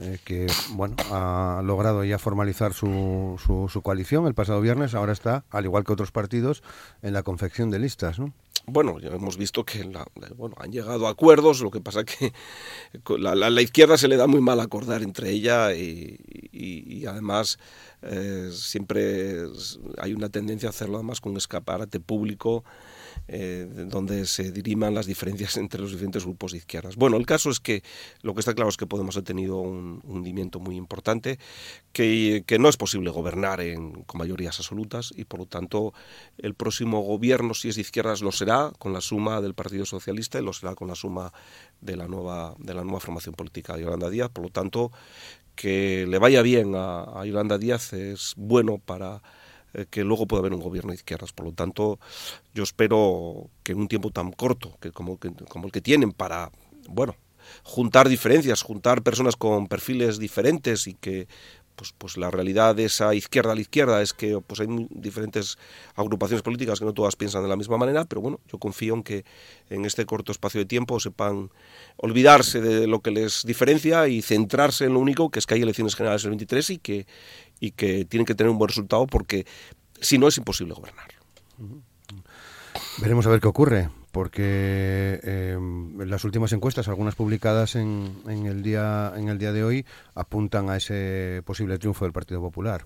Eh, 0.01 0.19
que 0.25 0.47
bueno 0.71 0.95
ha 1.11 1.61
logrado 1.65 2.05
ya 2.05 2.21
formalizar 2.21 2.73
su, 2.73 3.37
su, 3.45 3.69
su, 3.69 3.83
coalición 3.83 4.29
el 4.29 4.35
pasado 4.35 4.61
viernes, 4.61 4.95
ahora 4.95 5.13
está, 5.13 5.45
al 5.51 5.65
igual 5.65 5.83
que 5.83 5.93
otros 5.93 6.13
partidos, 6.13 6.63
en 7.03 7.13
la 7.13 7.25
confección 7.25 7.69
de 7.71 7.81
listas, 7.81 8.21
¿no? 8.21 8.33
bueno, 8.71 8.99
ya 9.01 9.09
hemos 9.09 9.37
visto 9.37 9.65
que 9.65 9.91
bueno, 10.37 10.55
han 10.59 10.71
llegado 10.71 11.07
a 11.07 11.11
acuerdos, 11.11 11.61
lo 11.61 11.71
que 11.71 11.81
pasa 11.81 12.05
que 12.05 12.33
la, 13.19 13.35
la, 13.35 13.63
izquierda 13.63 13.97
se 13.97 14.09
le 14.09 14.17
da 14.17 14.27
muy 14.27 14.41
mal 14.41 14.61
acordar 14.61 15.03
entre 15.03 15.31
ella 15.31 15.75
y, 15.75 17.05
además 17.07 17.59
eh, 18.03 18.51
siempre 18.53 19.45
hay 19.99 20.13
una 20.13 20.29
tendencia 20.29 20.69
a 20.69 20.71
hacerlo 20.71 20.97
además 20.97 21.21
con 21.21 21.33
un 21.33 21.39
escaparate 21.39 22.01
público 22.01 22.65
eh, 23.29 23.67
donde 23.89 24.27
se 24.27 24.51
diriman 24.53 24.95
las 24.95 25.07
diferencias 25.07 25.57
entre 25.59 25.81
los 25.81 25.93
diferentes 25.93 26.25
grupos 26.25 26.53
de 26.53 26.59
izquierdas. 26.59 26.97
Bueno, 26.97 27.17
el 27.17 27.27
caso 27.27 27.51
es 27.51 27.61
que 27.61 27.83
lo 28.23 28.35
que 28.35 28.41
está 28.41 28.55
claro 28.55 28.71
es 28.71 28.77
que 28.77 28.87
Podemos 28.87 29.17
ha 29.17 29.23
tenido 29.23 29.59
un 29.59 30.01
hundimiento 30.05 30.61
muy 30.61 30.77
importante, 30.77 31.39
que, 31.93 32.45
no 32.59 32.69
es 32.69 32.77
posible 32.77 33.11
gobernar 33.11 33.61
con 34.07 34.19
mayorías 34.19 34.59
absolutas 34.59 35.13
y 35.15 35.25
por 35.25 35.41
lo 35.41 35.47
tanto 35.47 35.93
el 36.39 36.55
próximo 36.55 37.03
gobierno, 37.03 37.55
si 37.55 37.69
es 37.69 37.77
de 37.77 37.83
izquierdas, 37.83 38.23
lo 38.23 38.33
será 38.33 38.73
con 38.79 38.93
la 38.93 39.01
suma 39.01 39.41
del 39.41 39.55
Partido 39.55 39.85
Socialista 39.85 40.39
y 40.39 40.43
lo 40.43 40.53
será 40.53 40.75
con 40.75 40.89
la 40.89 40.95
suma 40.95 41.33
de 41.81 41.97
la 41.97 42.09
nueva, 42.09 42.55
de 42.59 42.75
la 42.75 42.83
nueva 42.83 43.01
formación 43.01 43.35
política 43.35 43.77
de 43.77 43.83
Yolanda 43.83 44.11
Díaz. 44.11 44.31
Por 44.31 44.45
lo 44.45 44.51
tanto, 44.51 44.91
que 45.55 46.07
le 46.09 46.19
vaya 46.19 46.43
bien 46.43 46.73
a 46.75 47.25
Yolanda 47.25 47.59
Díaz 47.59 47.93
es 47.93 48.35
bueno 48.37 48.79
para 48.79 49.23
eh, 49.75 49.87
que 49.91 50.05
luego 50.05 50.27
pueda 50.27 50.41
haber 50.41 50.55
un 50.55 50.61
gobierno 50.61 50.91
de 50.91 50.97
izquierdas. 50.97 51.33
Por 51.33 51.47
lo 51.47 51.53
tanto, 51.53 51.99
yo 52.55 52.63
espero 52.63 53.51
que 53.63 53.73
en 53.73 53.81
un 53.81 53.89
tiempo 53.89 54.11
tan 54.11 54.33
corto 54.33 54.77
que 54.81 54.93
como, 54.93 55.19
el 55.23 55.73
que 55.73 55.81
tienen 55.81 56.13
para, 56.13 56.51
bueno, 56.89 57.17
juntar 57.63 58.09
diferencias, 58.09 58.63
juntar 58.63 59.03
personas 59.03 59.37
con 59.37 59.69
perfiles 59.69 60.19
diferentes 60.19 60.87
y 60.87 60.95
que 60.95 61.29
pues, 61.79 61.95
pues 61.97 62.17
la 62.17 62.31
realidad 62.31 62.75
de 62.75 62.87
esa 62.87 63.15
izquierda 63.15 63.53
a 63.53 63.55
la 63.55 63.61
izquierda 63.61 64.03
es 64.03 64.13
que 64.13 64.41
pues 64.45 64.59
hay 64.59 64.67
diferentes 64.91 65.59
agrupaciones 65.95 66.43
políticas 66.43 66.81
que 66.81 66.85
no 66.85 66.93
todas 66.93 67.15
piensan 67.15 67.45
de 67.45 67.49
la 67.49 67.57
misma 67.57 67.79
manera, 67.79 68.05
pero 68.05 68.21
bueno, 68.21 68.41
yo 68.51 68.59
confío 68.59 68.95
en 68.95 69.05
que 69.05 69.25
en 69.71 69.85
este 69.85 70.05
corto 70.05 70.33
espacio 70.33 70.59
de 70.59 70.67
tiempo 70.67 70.99
sepan 70.99 71.51
olvidarse 71.97 72.61
de 72.61 72.89
lo 72.89 73.01
que 73.01 73.13
les 73.13 73.45
diferencia 73.45 74.09
y 74.09 74.23
centrarse 74.23 74.87
en 74.87 74.95
lo 74.95 74.99
único 74.99 75.31
que 75.31 75.39
es 75.39 75.47
que 75.47 75.55
hay 75.55 75.63
elecciones 75.63 75.95
generales 75.95 76.25
el 76.25 76.31
23 76.31 76.71
y 76.71 76.79
que, 76.79 77.07
y 77.61 77.73
que 77.73 78.05
tienen 78.05 78.27
que 78.27 78.35
tener 78.35 78.51
un 78.51 78.59
buen 78.59 78.69
resultado 78.69 79.07
porque 79.07 79.47
si 80.01 80.19
no 80.19 80.29
es 80.29 80.39
imposible 80.39 80.75
gobernar. 80.75 81.09
Veremos 82.99 83.27
a 83.27 83.31
ver 83.31 83.41
qué 83.41 83.49
ocurre 83.49 83.89
porque 84.13 85.21
eh, 85.23 85.59
las 85.99 86.25
últimas 86.25 86.53
encuestas, 86.53 86.89
algunas 86.89 87.15
publicadas 87.15 87.77
en, 87.77 88.17
en, 88.27 88.47
el 88.47 88.63
día, 88.63 89.13
en 89.17 89.29
el 89.29 89.39
día 89.39 89.53
de 89.53 89.63
hoy, 89.63 89.87
apuntan 90.15 90.71
a 90.71 90.77
ese 90.77 91.43
posible 91.45 91.79
triunfo 91.79 92.05
del 92.05 92.13
Partido 92.13 92.41
Popular. 92.41 92.85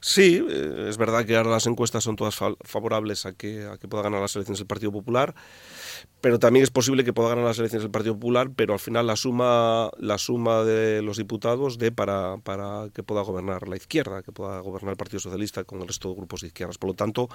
Sí, 0.00 0.44
eh, 0.48 0.86
es 0.88 0.96
verdad 0.96 1.24
que 1.24 1.36
ahora 1.36 1.50
las 1.50 1.66
encuestas 1.66 2.04
son 2.04 2.16
todas 2.16 2.36
favorables 2.62 3.26
a 3.26 3.32
que, 3.32 3.64
a 3.66 3.78
que 3.78 3.88
pueda 3.88 4.02
ganar 4.02 4.20
las 4.20 4.36
elecciones 4.36 4.60
el 4.60 4.66
Partido 4.66 4.92
Popular, 4.92 5.34
pero 6.20 6.38
también 6.38 6.62
es 6.62 6.70
posible 6.70 7.04
que 7.04 7.12
pueda 7.12 7.30
ganar 7.30 7.44
las 7.44 7.58
elecciones 7.58 7.84
el 7.84 7.90
Partido 7.90 8.14
Popular, 8.14 8.50
pero 8.54 8.72
al 8.74 8.78
final 8.78 9.06
la 9.06 9.16
suma, 9.16 9.90
la 9.98 10.18
suma 10.18 10.62
de 10.62 11.02
los 11.02 11.16
diputados 11.16 11.78
de 11.78 11.92
para, 11.92 12.38
para 12.38 12.88
que 12.94 13.02
pueda 13.02 13.22
gobernar 13.22 13.68
la 13.68 13.76
izquierda, 13.76 14.22
que 14.22 14.32
pueda 14.32 14.60
gobernar 14.60 14.92
el 14.92 14.96
Partido 14.96 15.20
Socialista 15.20 15.64
con 15.64 15.80
el 15.80 15.88
resto 15.88 16.08
de 16.10 16.16
grupos 16.16 16.40
de 16.42 16.48
izquierdas. 16.48 16.78
Por 16.78 16.90
lo 16.90 16.94
tanto, 16.94 17.28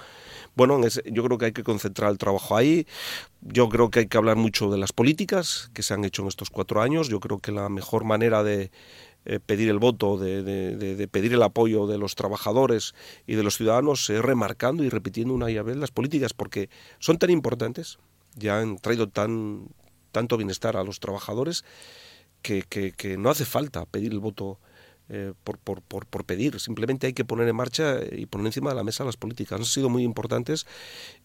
bueno, 0.54 0.80
yo 1.04 1.24
creo 1.24 1.38
que 1.38 1.46
hay 1.46 1.52
que 1.52 1.64
concentrar 1.64 2.10
el 2.10 2.18
trabajo 2.18 2.56
ahí. 2.56 2.86
Yo 3.40 3.68
creo 3.68 3.90
que 3.90 4.00
hay 4.00 4.06
que 4.06 4.18
hablar 4.18 4.36
mucho 4.36 4.70
de 4.70 4.78
las 4.78 4.92
políticas 4.92 5.70
que 5.72 5.82
se 5.82 5.94
han 5.94 6.04
hecho 6.04 6.22
en 6.22 6.28
estos 6.28 6.50
cuatro 6.50 6.82
años. 6.82 7.08
Yo 7.08 7.20
creo 7.20 7.38
que 7.38 7.52
la 7.52 7.68
mejor 7.68 8.04
manera 8.04 8.42
de 8.42 8.70
eh, 9.26 9.38
pedir 9.38 9.68
el 9.68 9.78
voto, 9.78 10.16
de, 10.16 11.08
pedir 11.10 11.34
el 11.34 11.42
apoyo 11.42 11.86
de 11.86 11.98
los 11.98 12.14
trabajadores 12.14 12.94
y 13.26 13.34
de 13.34 13.42
los 13.42 13.56
ciudadanos, 13.56 14.08
es 14.08 14.22
remarcando 14.22 14.82
y 14.82 14.88
repitiendo 14.88 15.34
una 15.34 15.50
y 15.50 15.58
a 15.58 15.62
vez 15.62 15.76
las 15.76 15.90
políticas, 15.90 16.32
porque 16.32 16.70
son 16.98 17.18
tan 17.18 17.28
importantes, 17.30 17.98
ya 18.34 18.60
han 18.60 18.78
traído 18.78 19.08
tan, 19.08 19.68
tanto 20.10 20.38
bienestar 20.38 20.76
a 20.76 20.84
los 20.84 21.00
trabajadores, 21.00 21.64
que, 22.42 22.62
que, 22.62 23.18
no 23.18 23.28
hace 23.28 23.44
falta 23.44 23.84
pedir 23.84 24.12
el 24.12 24.20
voto 24.20 24.58
eh, 25.10 25.34
por, 25.44 25.58
por, 25.58 25.82
por, 25.82 26.06
por, 26.06 26.24
pedir, 26.24 26.58
simplemente 26.58 27.06
hay 27.06 27.12
que 27.12 27.26
poner 27.26 27.46
en 27.46 27.56
marcha 27.56 27.98
y 28.10 28.24
poner 28.24 28.46
encima 28.46 28.70
de 28.70 28.76
la 28.76 28.84
mesa 28.84 29.04
las 29.04 29.18
políticas. 29.18 29.58
Han 29.58 29.66
sido 29.66 29.90
muy 29.90 30.02
importantes 30.02 30.66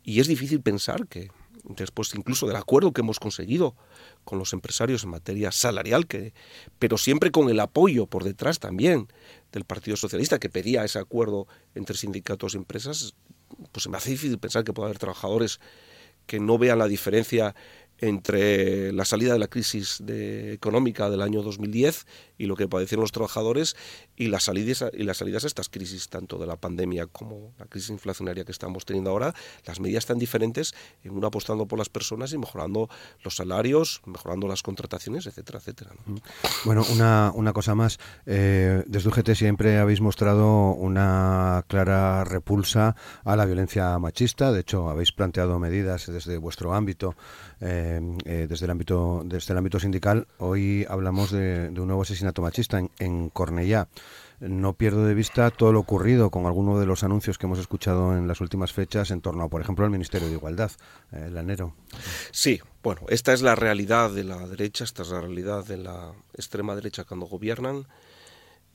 y 0.03 0.19
es 0.19 0.27
difícil 0.27 0.59
pensar 0.61 1.07
que 1.07 1.29
después 1.69 2.13
incluso 2.15 2.47
del 2.47 2.55
acuerdo 2.55 2.93
que 2.93 3.01
hemos 3.01 3.19
conseguido 3.19 3.75
con 4.23 4.39
los 4.39 4.53
empresarios 4.53 5.03
en 5.03 5.09
materia 5.09 5.51
salarial, 5.51 6.07
que, 6.07 6.33
pero 6.79 6.97
siempre 6.97 7.31
con 7.31 7.49
el 7.49 7.59
apoyo 7.59 8.05
por 8.05 8.23
detrás 8.23 8.59
también 8.59 9.07
del 9.51 9.65
Partido 9.65 9.97
Socialista, 9.97 10.39
que 10.39 10.49
pedía 10.49 10.83
ese 10.83 10.99
acuerdo 10.99 11.47
entre 11.73 11.97
sindicatos 11.97 12.53
y 12.53 12.57
empresas, 12.57 13.15
pues 13.71 13.83
se 13.83 13.89
me 13.89 13.97
hace 13.97 14.11
difícil 14.11 14.37
pensar 14.37 14.63
que 14.63 14.73
pueda 14.73 14.87
haber 14.87 14.99
trabajadores 14.99 15.59
que 16.25 16.39
no 16.39 16.57
vean 16.57 16.79
la 16.79 16.87
diferencia 16.87 17.55
entre 17.99 18.91
la 18.91 19.05
salida 19.05 19.33
de 19.33 19.39
la 19.39 19.47
crisis 19.47 20.01
económica 20.07 21.09
del 21.09 21.21
año 21.21 21.41
2010 21.41 22.05
y 22.37 22.45
lo 22.45 22.55
que 22.55 22.67
padecieron 22.67 23.01
los 23.01 23.11
trabajadores 23.11 23.75
y 24.15 24.27
las 24.27 24.43
salidas 24.43 24.85
y 24.93 25.03
las 25.03 25.17
salidas 25.17 25.43
a 25.43 25.47
estas 25.47 25.69
crisis 25.69 26.09
tanto 26.09 26.37
de 26.37 26.47
la 26.47 26.57
pandemia 26.57 27.07
como 27.07 27.53
la 27.57 27.65
crisis 27.65 27.89
inflacionaria 27.89 28.43
que 28.43 28.51
estamos 28.51 28.85
teniendo 28.85 29.11
ahora 29.11 29.33
las 29.65 29.79
medidas 29.79 30.03
están 30.03 30.19
diferentes 30.19 30.75
en 31.03 31.11
uno 31.11 31.27
apostando 31.27 31.67
por 31.67 31.79
las 31.79 31.89
personas 31.89 32.33
y 32.33 32.37
mejorando 32.37 32.89
los 33.23 33.35
salarios 33.35 34.01
mejorando 34.05 34.47
las 34.47 34.61
contrataciones 34.63 35.25
etcétera 35.25 35.59
etcétera 35.59 35.91
bueno 36.65 36.83
una, 36.91 37.31
una 37.35 37.53
cosa 37.53 37.75
más. 37.75 37.99
Eh, 38.25 38.83
desde 38.87 39.09
UGT 39.09 39.33
siempre 39.33 39.77
habéis 39.77 40.01
mostrado 40.01 40.71
una 40.73 41.63
clara 41.67 42.23
repulsa 42.23 42.95
a 43.23 43.35
la 43.35 43.45
violencia 43.45 43.97
machista. 43.99 44.51
De 44.51 44.61
hecho 44.61 44.89
habéis 44.89 45.11
planteado 45.11 45.59
medidas 45.59 46.07
desde 46.07 46.37
vuestro 46.37 46.73
ámbito 46.73 47.15
eh, 47.61 47.84
eh, 48.25 48.47
desde 48.49 48.65
el 48.65 48.71
ámbito 48.71 49.21
desde 49.25 49.53
el 49.53 49.57
ámbito 49.57 49.79
sindical 49.79 50.27
hoy 50.37 50.85
hablamos 50.89 51.31
de, 51.31 51.69
un 51.69 51.87
nuevo 51.87 52.01
asesinato 52.01 52.41
machista 52.41 52.79
en, 52.79 52.89
en 52.99 53.29
Cornellá 53.29 53.87
no 54.39 54.73
pierdo 54.73 55.05
de 55.05 55.13
vista 55.13 55.49
todo 55.51 55.71
lo 55.71 55.79
ocurrido 55.79 56.29
con 56.29 56.45
alguno 56.45 56.79
de 56.79 56.85
los 56.85 57.03
anuncios 57.03 57.37
que 57.37 57.45
hemos 57.45 57.59
escuchado 57.59 58.17
en 58.17 58.27
las 58.27 58.41
últimas 58.41 58.73
fechas 58.73 59.11
en 59.11 59.21
torno, 59.21 59.49
por 59.49 59.61
ejemplo, 59.61 59.85
al 59.85 59.91
Ministerio 59.91 60.27
de 60.27 60.33
Igualdad, 60.33 60.71
eh, 61.11 61.25
el 61.27 61.37
anero. 61.37 61.73
Sí, 62.31 62.61
bueno, 62.83 63.01
esta 63.09 63.33
es 63.33 63.41
la 63.41 63.55
realidad 63.55 64.11
de 64.11 64.23
la 64.23 64.45
derecha, 64.47 64.83
esta 64.83 65.03
es 65.03 65.09
la 65.09 65.21
realidad 65.21 65.65
de 65.65 65.77
la 65.77 66.13
extrema 66.33 66.75
derecha 66.75 67.05
cuando 67.05 67.27
gobiernan. 67.27 67.87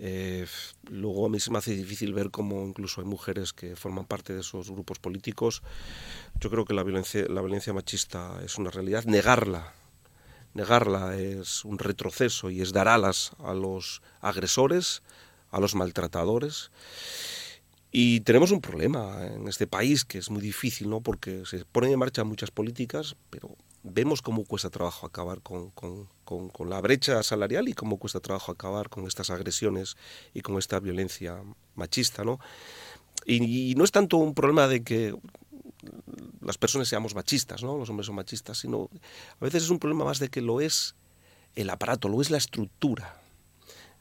Eh, 0.03 0.47
luego 0.89 1.27
a 1.27 1.29
mí 1.29 1.39
se 1.41 1.51
me 1.51 1.59
hace 1.59 1.75
difícil 1.75 2.15
ver 2.15 2.31
cómo 2.31 2.67
incluso 2.67 3.03
hay 3.03 3.07
mujeres 3.07 3.53
que 3.53 3.77
forman 3.77 4.07
parte 4.07 4.33
de 4.33 4.41
esos 4.41 4.71
grupos 4.71 4.99
políticos. 4.99 5.63
Yo 6.41 6.49
creo 6.49 6.65
que 6.65 6.73
la 6.73 6.83
violencia, 6.83 7.27
la 7.29 7.43
violencia 7.43 7.75
machista 7.75 8.41
es 8.43 8.57
una 8.57 8.71
realidad. 8.71 9.05
Negarla, 9.05 9.75
negarla 10.55 11.19
es 11.19 11.67
un 11.67 11.79
retroceso 11.79 12.49
y 12.49 12.63
es 12.63 12.73
dar 12.73 12.89
alas 12.89 13.33
a 13.45 13.53
los 13.53 14.01
agresores, 14.23 15.03
a 15.51 15.61
los 15.61 15.75
maltratadores. 15.75 16.71
Y 17.93 18.21
tenemos 18.21 18.53
un 18.53 18.63
problema 18.63 19.27
en 19.27 19.49
este 19.49 19.67
país 19.67 20.07
que 20.07 20.17
es 20.17 20.31
muy 20.31 20.41
difícil, 20.41 20.89
¿no? 20.89 21.03
Porque 21.03 21.43
se 21.45 21.67
ponen 21.67 21.93
en 21.93 21.99
marcha 21.99 22.25
muchas 22.25 22.51
políticas, 22.51 23.17
pero 23.29 23.55
vemos 23.83 24.23
cómo 24.23 24.45
cuesta 24.45 24.71
trabajo 24.71 25.07
acabar 25.07 25.41
con, 25.41 25.73
la 26.69 26.81
brecha 26.81 27.23
salarial 27.23 27.69
y 27.69 27.73
cómo 27.73 27.99
cuesta 27.99 28.21
trabajo 28.21 28.53
acabar 28.53 28.89
con 28.89 29.07
estas 29.07 29.31
agresiones 29.31 29.97
y 30.35 30.43
con 30.43 30.59
esta 30.59 30.81
violencia 30.81 31.43
machista, 31.75 32.25
¿no? 32.25 32.39
Y, 33.27 33.75
no 33.77 33.85
es 33.85 33.93
tanto 33.93 34.17
un 34.17 34.35
problema 34.35 34.67
de 34.67 34.83
que 34.83 35.15
las 36.41 36.59
personas 36.59 36.89
seamos 36.89 37.15
machistas, 37.15 37.63
¿no? 37.63 37.77
Los 37.77 37.89
hombres 37.91 38.07
son 38.07 38.17
machistas, 38.17 38.59
sino 38.59 38.91
a 39.41 39.45
veces 39.45 39.65
es 39.65 39.71
un 39.71 39.79
problema 39.79 40.05
más 40.05 40.19
de 40.19 40.29
que 40.29 40.41
lo 40.41 40.61
es 40.61 40.95
el 41.55 41.71
aparato, 41.71 42.09
lo 42.09 42.21
es 42.21 42.31
la 42.31 42.39
estructura, 42.39 43.21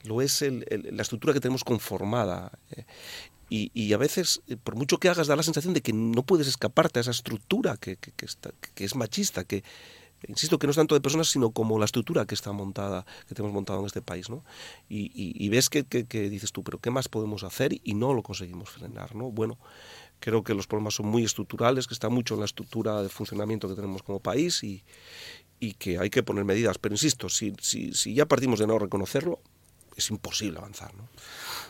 lo 0.04 0.22
es 0.22 0.42
la 0.42 1.02
estructura 1.02 1.34
que 1.34 1.40
tenemos 1.40 1.64
conformada. 1.64 2.52
Eh, 2.72 2.86
y, 3.50 3.94
a 3.94 3.98
veces, 3.98 4.42
eh, 4.48 4.58
por 4.58 4.76
mucho 4.76 5.00
que 5.00 5.10
hagas, 5.10 5.28
da 5.28 5.36
la 5.36 5.44
sensación 5.44 5.74
de 5.74 5.82
que 5.82 5.92
no 5.92 6.24
puedes 6.24 6.48
escaparte 6.48 7.00
a 7.00 7.02
esa 7.02 7.12
estructura 7.12 7.78
que, 7.78 7.98
que, 7.98 8.86
es 8.86 8.96
machista, 8.96 9.44
que, 9.44 9.64
insisto, 10.28 10.60
que 10.60 10.68
no 10.68 10.72
es 10.72 10.78
tanto 10.78 10.94
de 10.94 11.02
personas, 11.02 11.30
sino 11.30 11.52
como 11.52 11.80
la 11.80 11.86
estructura 11.86 12.26
que 12.26 12.36
está 12.36 12.52
montada, 12.52 13.06
que 13.28 13.34
tenemos 13.34 13.54
montado 13.54 13.80
en 13.80 13.88
este 13.88 14.02
país, 14.02 14.30
¿no? 14.30 14.44
Y, 14.88 15.50
ves 15.50 15.70
que, 15.70 15.84
dices 16.30 16.52
tú, 16.52 16.64
pero 16.64 16.80
¿qué 16.80 16.92
más 16.92 17.10
podemos 17.10 17.44
hacer? 17.44 17.80
Y 17.84 17.96
no 17.96 18.14
lo 18.14 18.22
conseguimos 18.22 18.70
frenar, 18.70 19.16
¿no? 19.16 19.32
Bueno, 19.32 19.58
creo 20.20 20.44
que 20.44 20.54
los 20.54 20.68
problemas 20.68 20.94
son 20.94 21.08
muy 21.08 21.24
estructurales, 21.24 21.88
que 21.88 21.94
está 21.94 22.10
mucho 22.10 22.36
en 22.36 22.42
la 22.42 22.46
estructura 22.46 23.02
de 23.02 23.10
funcionamiento 23.10 23.68
que 23.68 23.76
tenemos 23.76 24.04
como 24.04 24.20
país 24.20 24.64
y, 24.64 24.84
que 25.80 25.98
hay 25.98 26.10
que 26.10 26.24
poner 26.24 26.46
medidas. 26.46 26.78
Pero 26.78 26.94
insisto, 26.94 27.30
si, 27.30 27.54
si, 27.60 27.94
si 27.94 28.14
ya 28.14 28.26
partimos 28.28 28.60
de 28.60 28.68
no 28.68 28.78
reconocerlo, 28.80 29.42
es 30.00 30.10
imposible 30.10 30.58
avanzar, 30.58 30.94
¿no? 30.96 31.08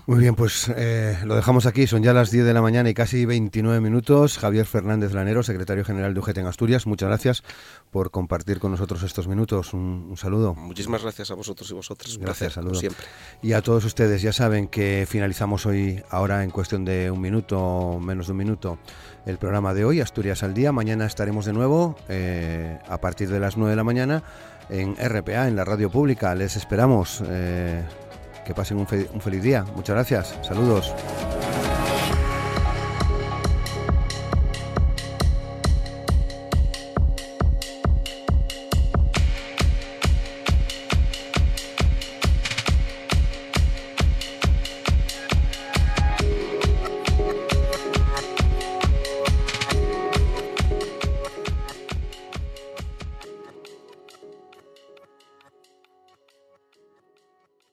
Muy 0.10 0.20
bien, 0.20 0.34
pues 0.34 0.72
eh, 0.76 1.20
lo 1.24 1.36
dejamos 1.36 1.68
aquí. 1.68 1.86
Son 1.86 2.02
ya 2.02 2.14
las 2.14 2.32
10 2.32 2.44
de 2.44 2.54
la 2.54 2.64
mañana 2.64 2.90
y 2.90 2.96
casi 2.96 3.26
29 3.26 3.80
minutos. 3.80 4.40
Javier 4.40 4.66
Fernández 4.66 5.14
Lanero, 5.14 5.44
secretario 5.44 5.86
general 5.86 6.16
de 6.16 6.20
UGT 6.20 6.40
en 6.40 6.48
Asturias, 6.48 6.88
muchas 6.88 7.10
gracias 7.10 7.44
por 7.92 8.10
compartir 8.10 8.60
con 8.60 8.72
nosotros 8.72 9.04
estos 9.04 9.28
minutos. 9.28 9.72
Un, 9.74 10.16
saludo. 10.18 10.56
Muchísimas 10.56 11.04
gracias 11.04 11.30
a 11.30 11.36
vosotros 11.36 11.70
y 11.70 11.74
vosotras. 11.76 12.18
Gracias, 12.18 12.54
saludo. 12.54 12.74
siempre. 12.74 13.06
Y 13.44 13.54
a 13.54 13.62
todos 13.62 13.86
ustedes, 13.86 14.24
ya 14.24 14.34
saben 14.34 14.68
que 14.68 15.06
finalizamos 15.08 15.68
hoy, 15.68 16.02
ahora 16.10 16.44
en 16.44 16.50
cuestión 16.50 16.86
de 16.86 17.12
un 17.12 17.22
minuto, 17.22 18.00
menos 18.02 18.26
de 18.26 18.32
un 18.32 18.38
minuto, 18.40 18.80
el 19.28 19.38
programa 19.38 19.76
de 19.76 19.86
hoy, 19.86 20.02
Asturias 20.02 20.42
al 20.42 20.56
Día. 20.56 20.72
Mañana 20.72 21.06
estaremos 21.06 21.46
de 21.46 21.54
nuevo 21.54 21.96
eh, 22.08 22.80
a 22.88 23.00
partir 23.00 23.30
de 23.30 23.40
las 23.40 23.58
9 23.58 23.70
de 23.70 23.76
la 23.76 23.84
mañana 23.84 24.24
en 24.70 24.96
RPA, 24.96 25.48
en 25.48 25.56
la 25.56 25.66
radio 25.66 25.92
pública. 25.92 26.34
Les 26.34 26.56
esperamos. 26.56 27.22
Eh, 27.28 27.84
que 28.50 28.56
pasen 28.56 28.78
un, 28.80 28.88
feliz 28.88 29.44
día. 29.44 29.64
Muchas 29.76 29.94
gracias. 29.94 30.36
Saludos. 30.42 30.92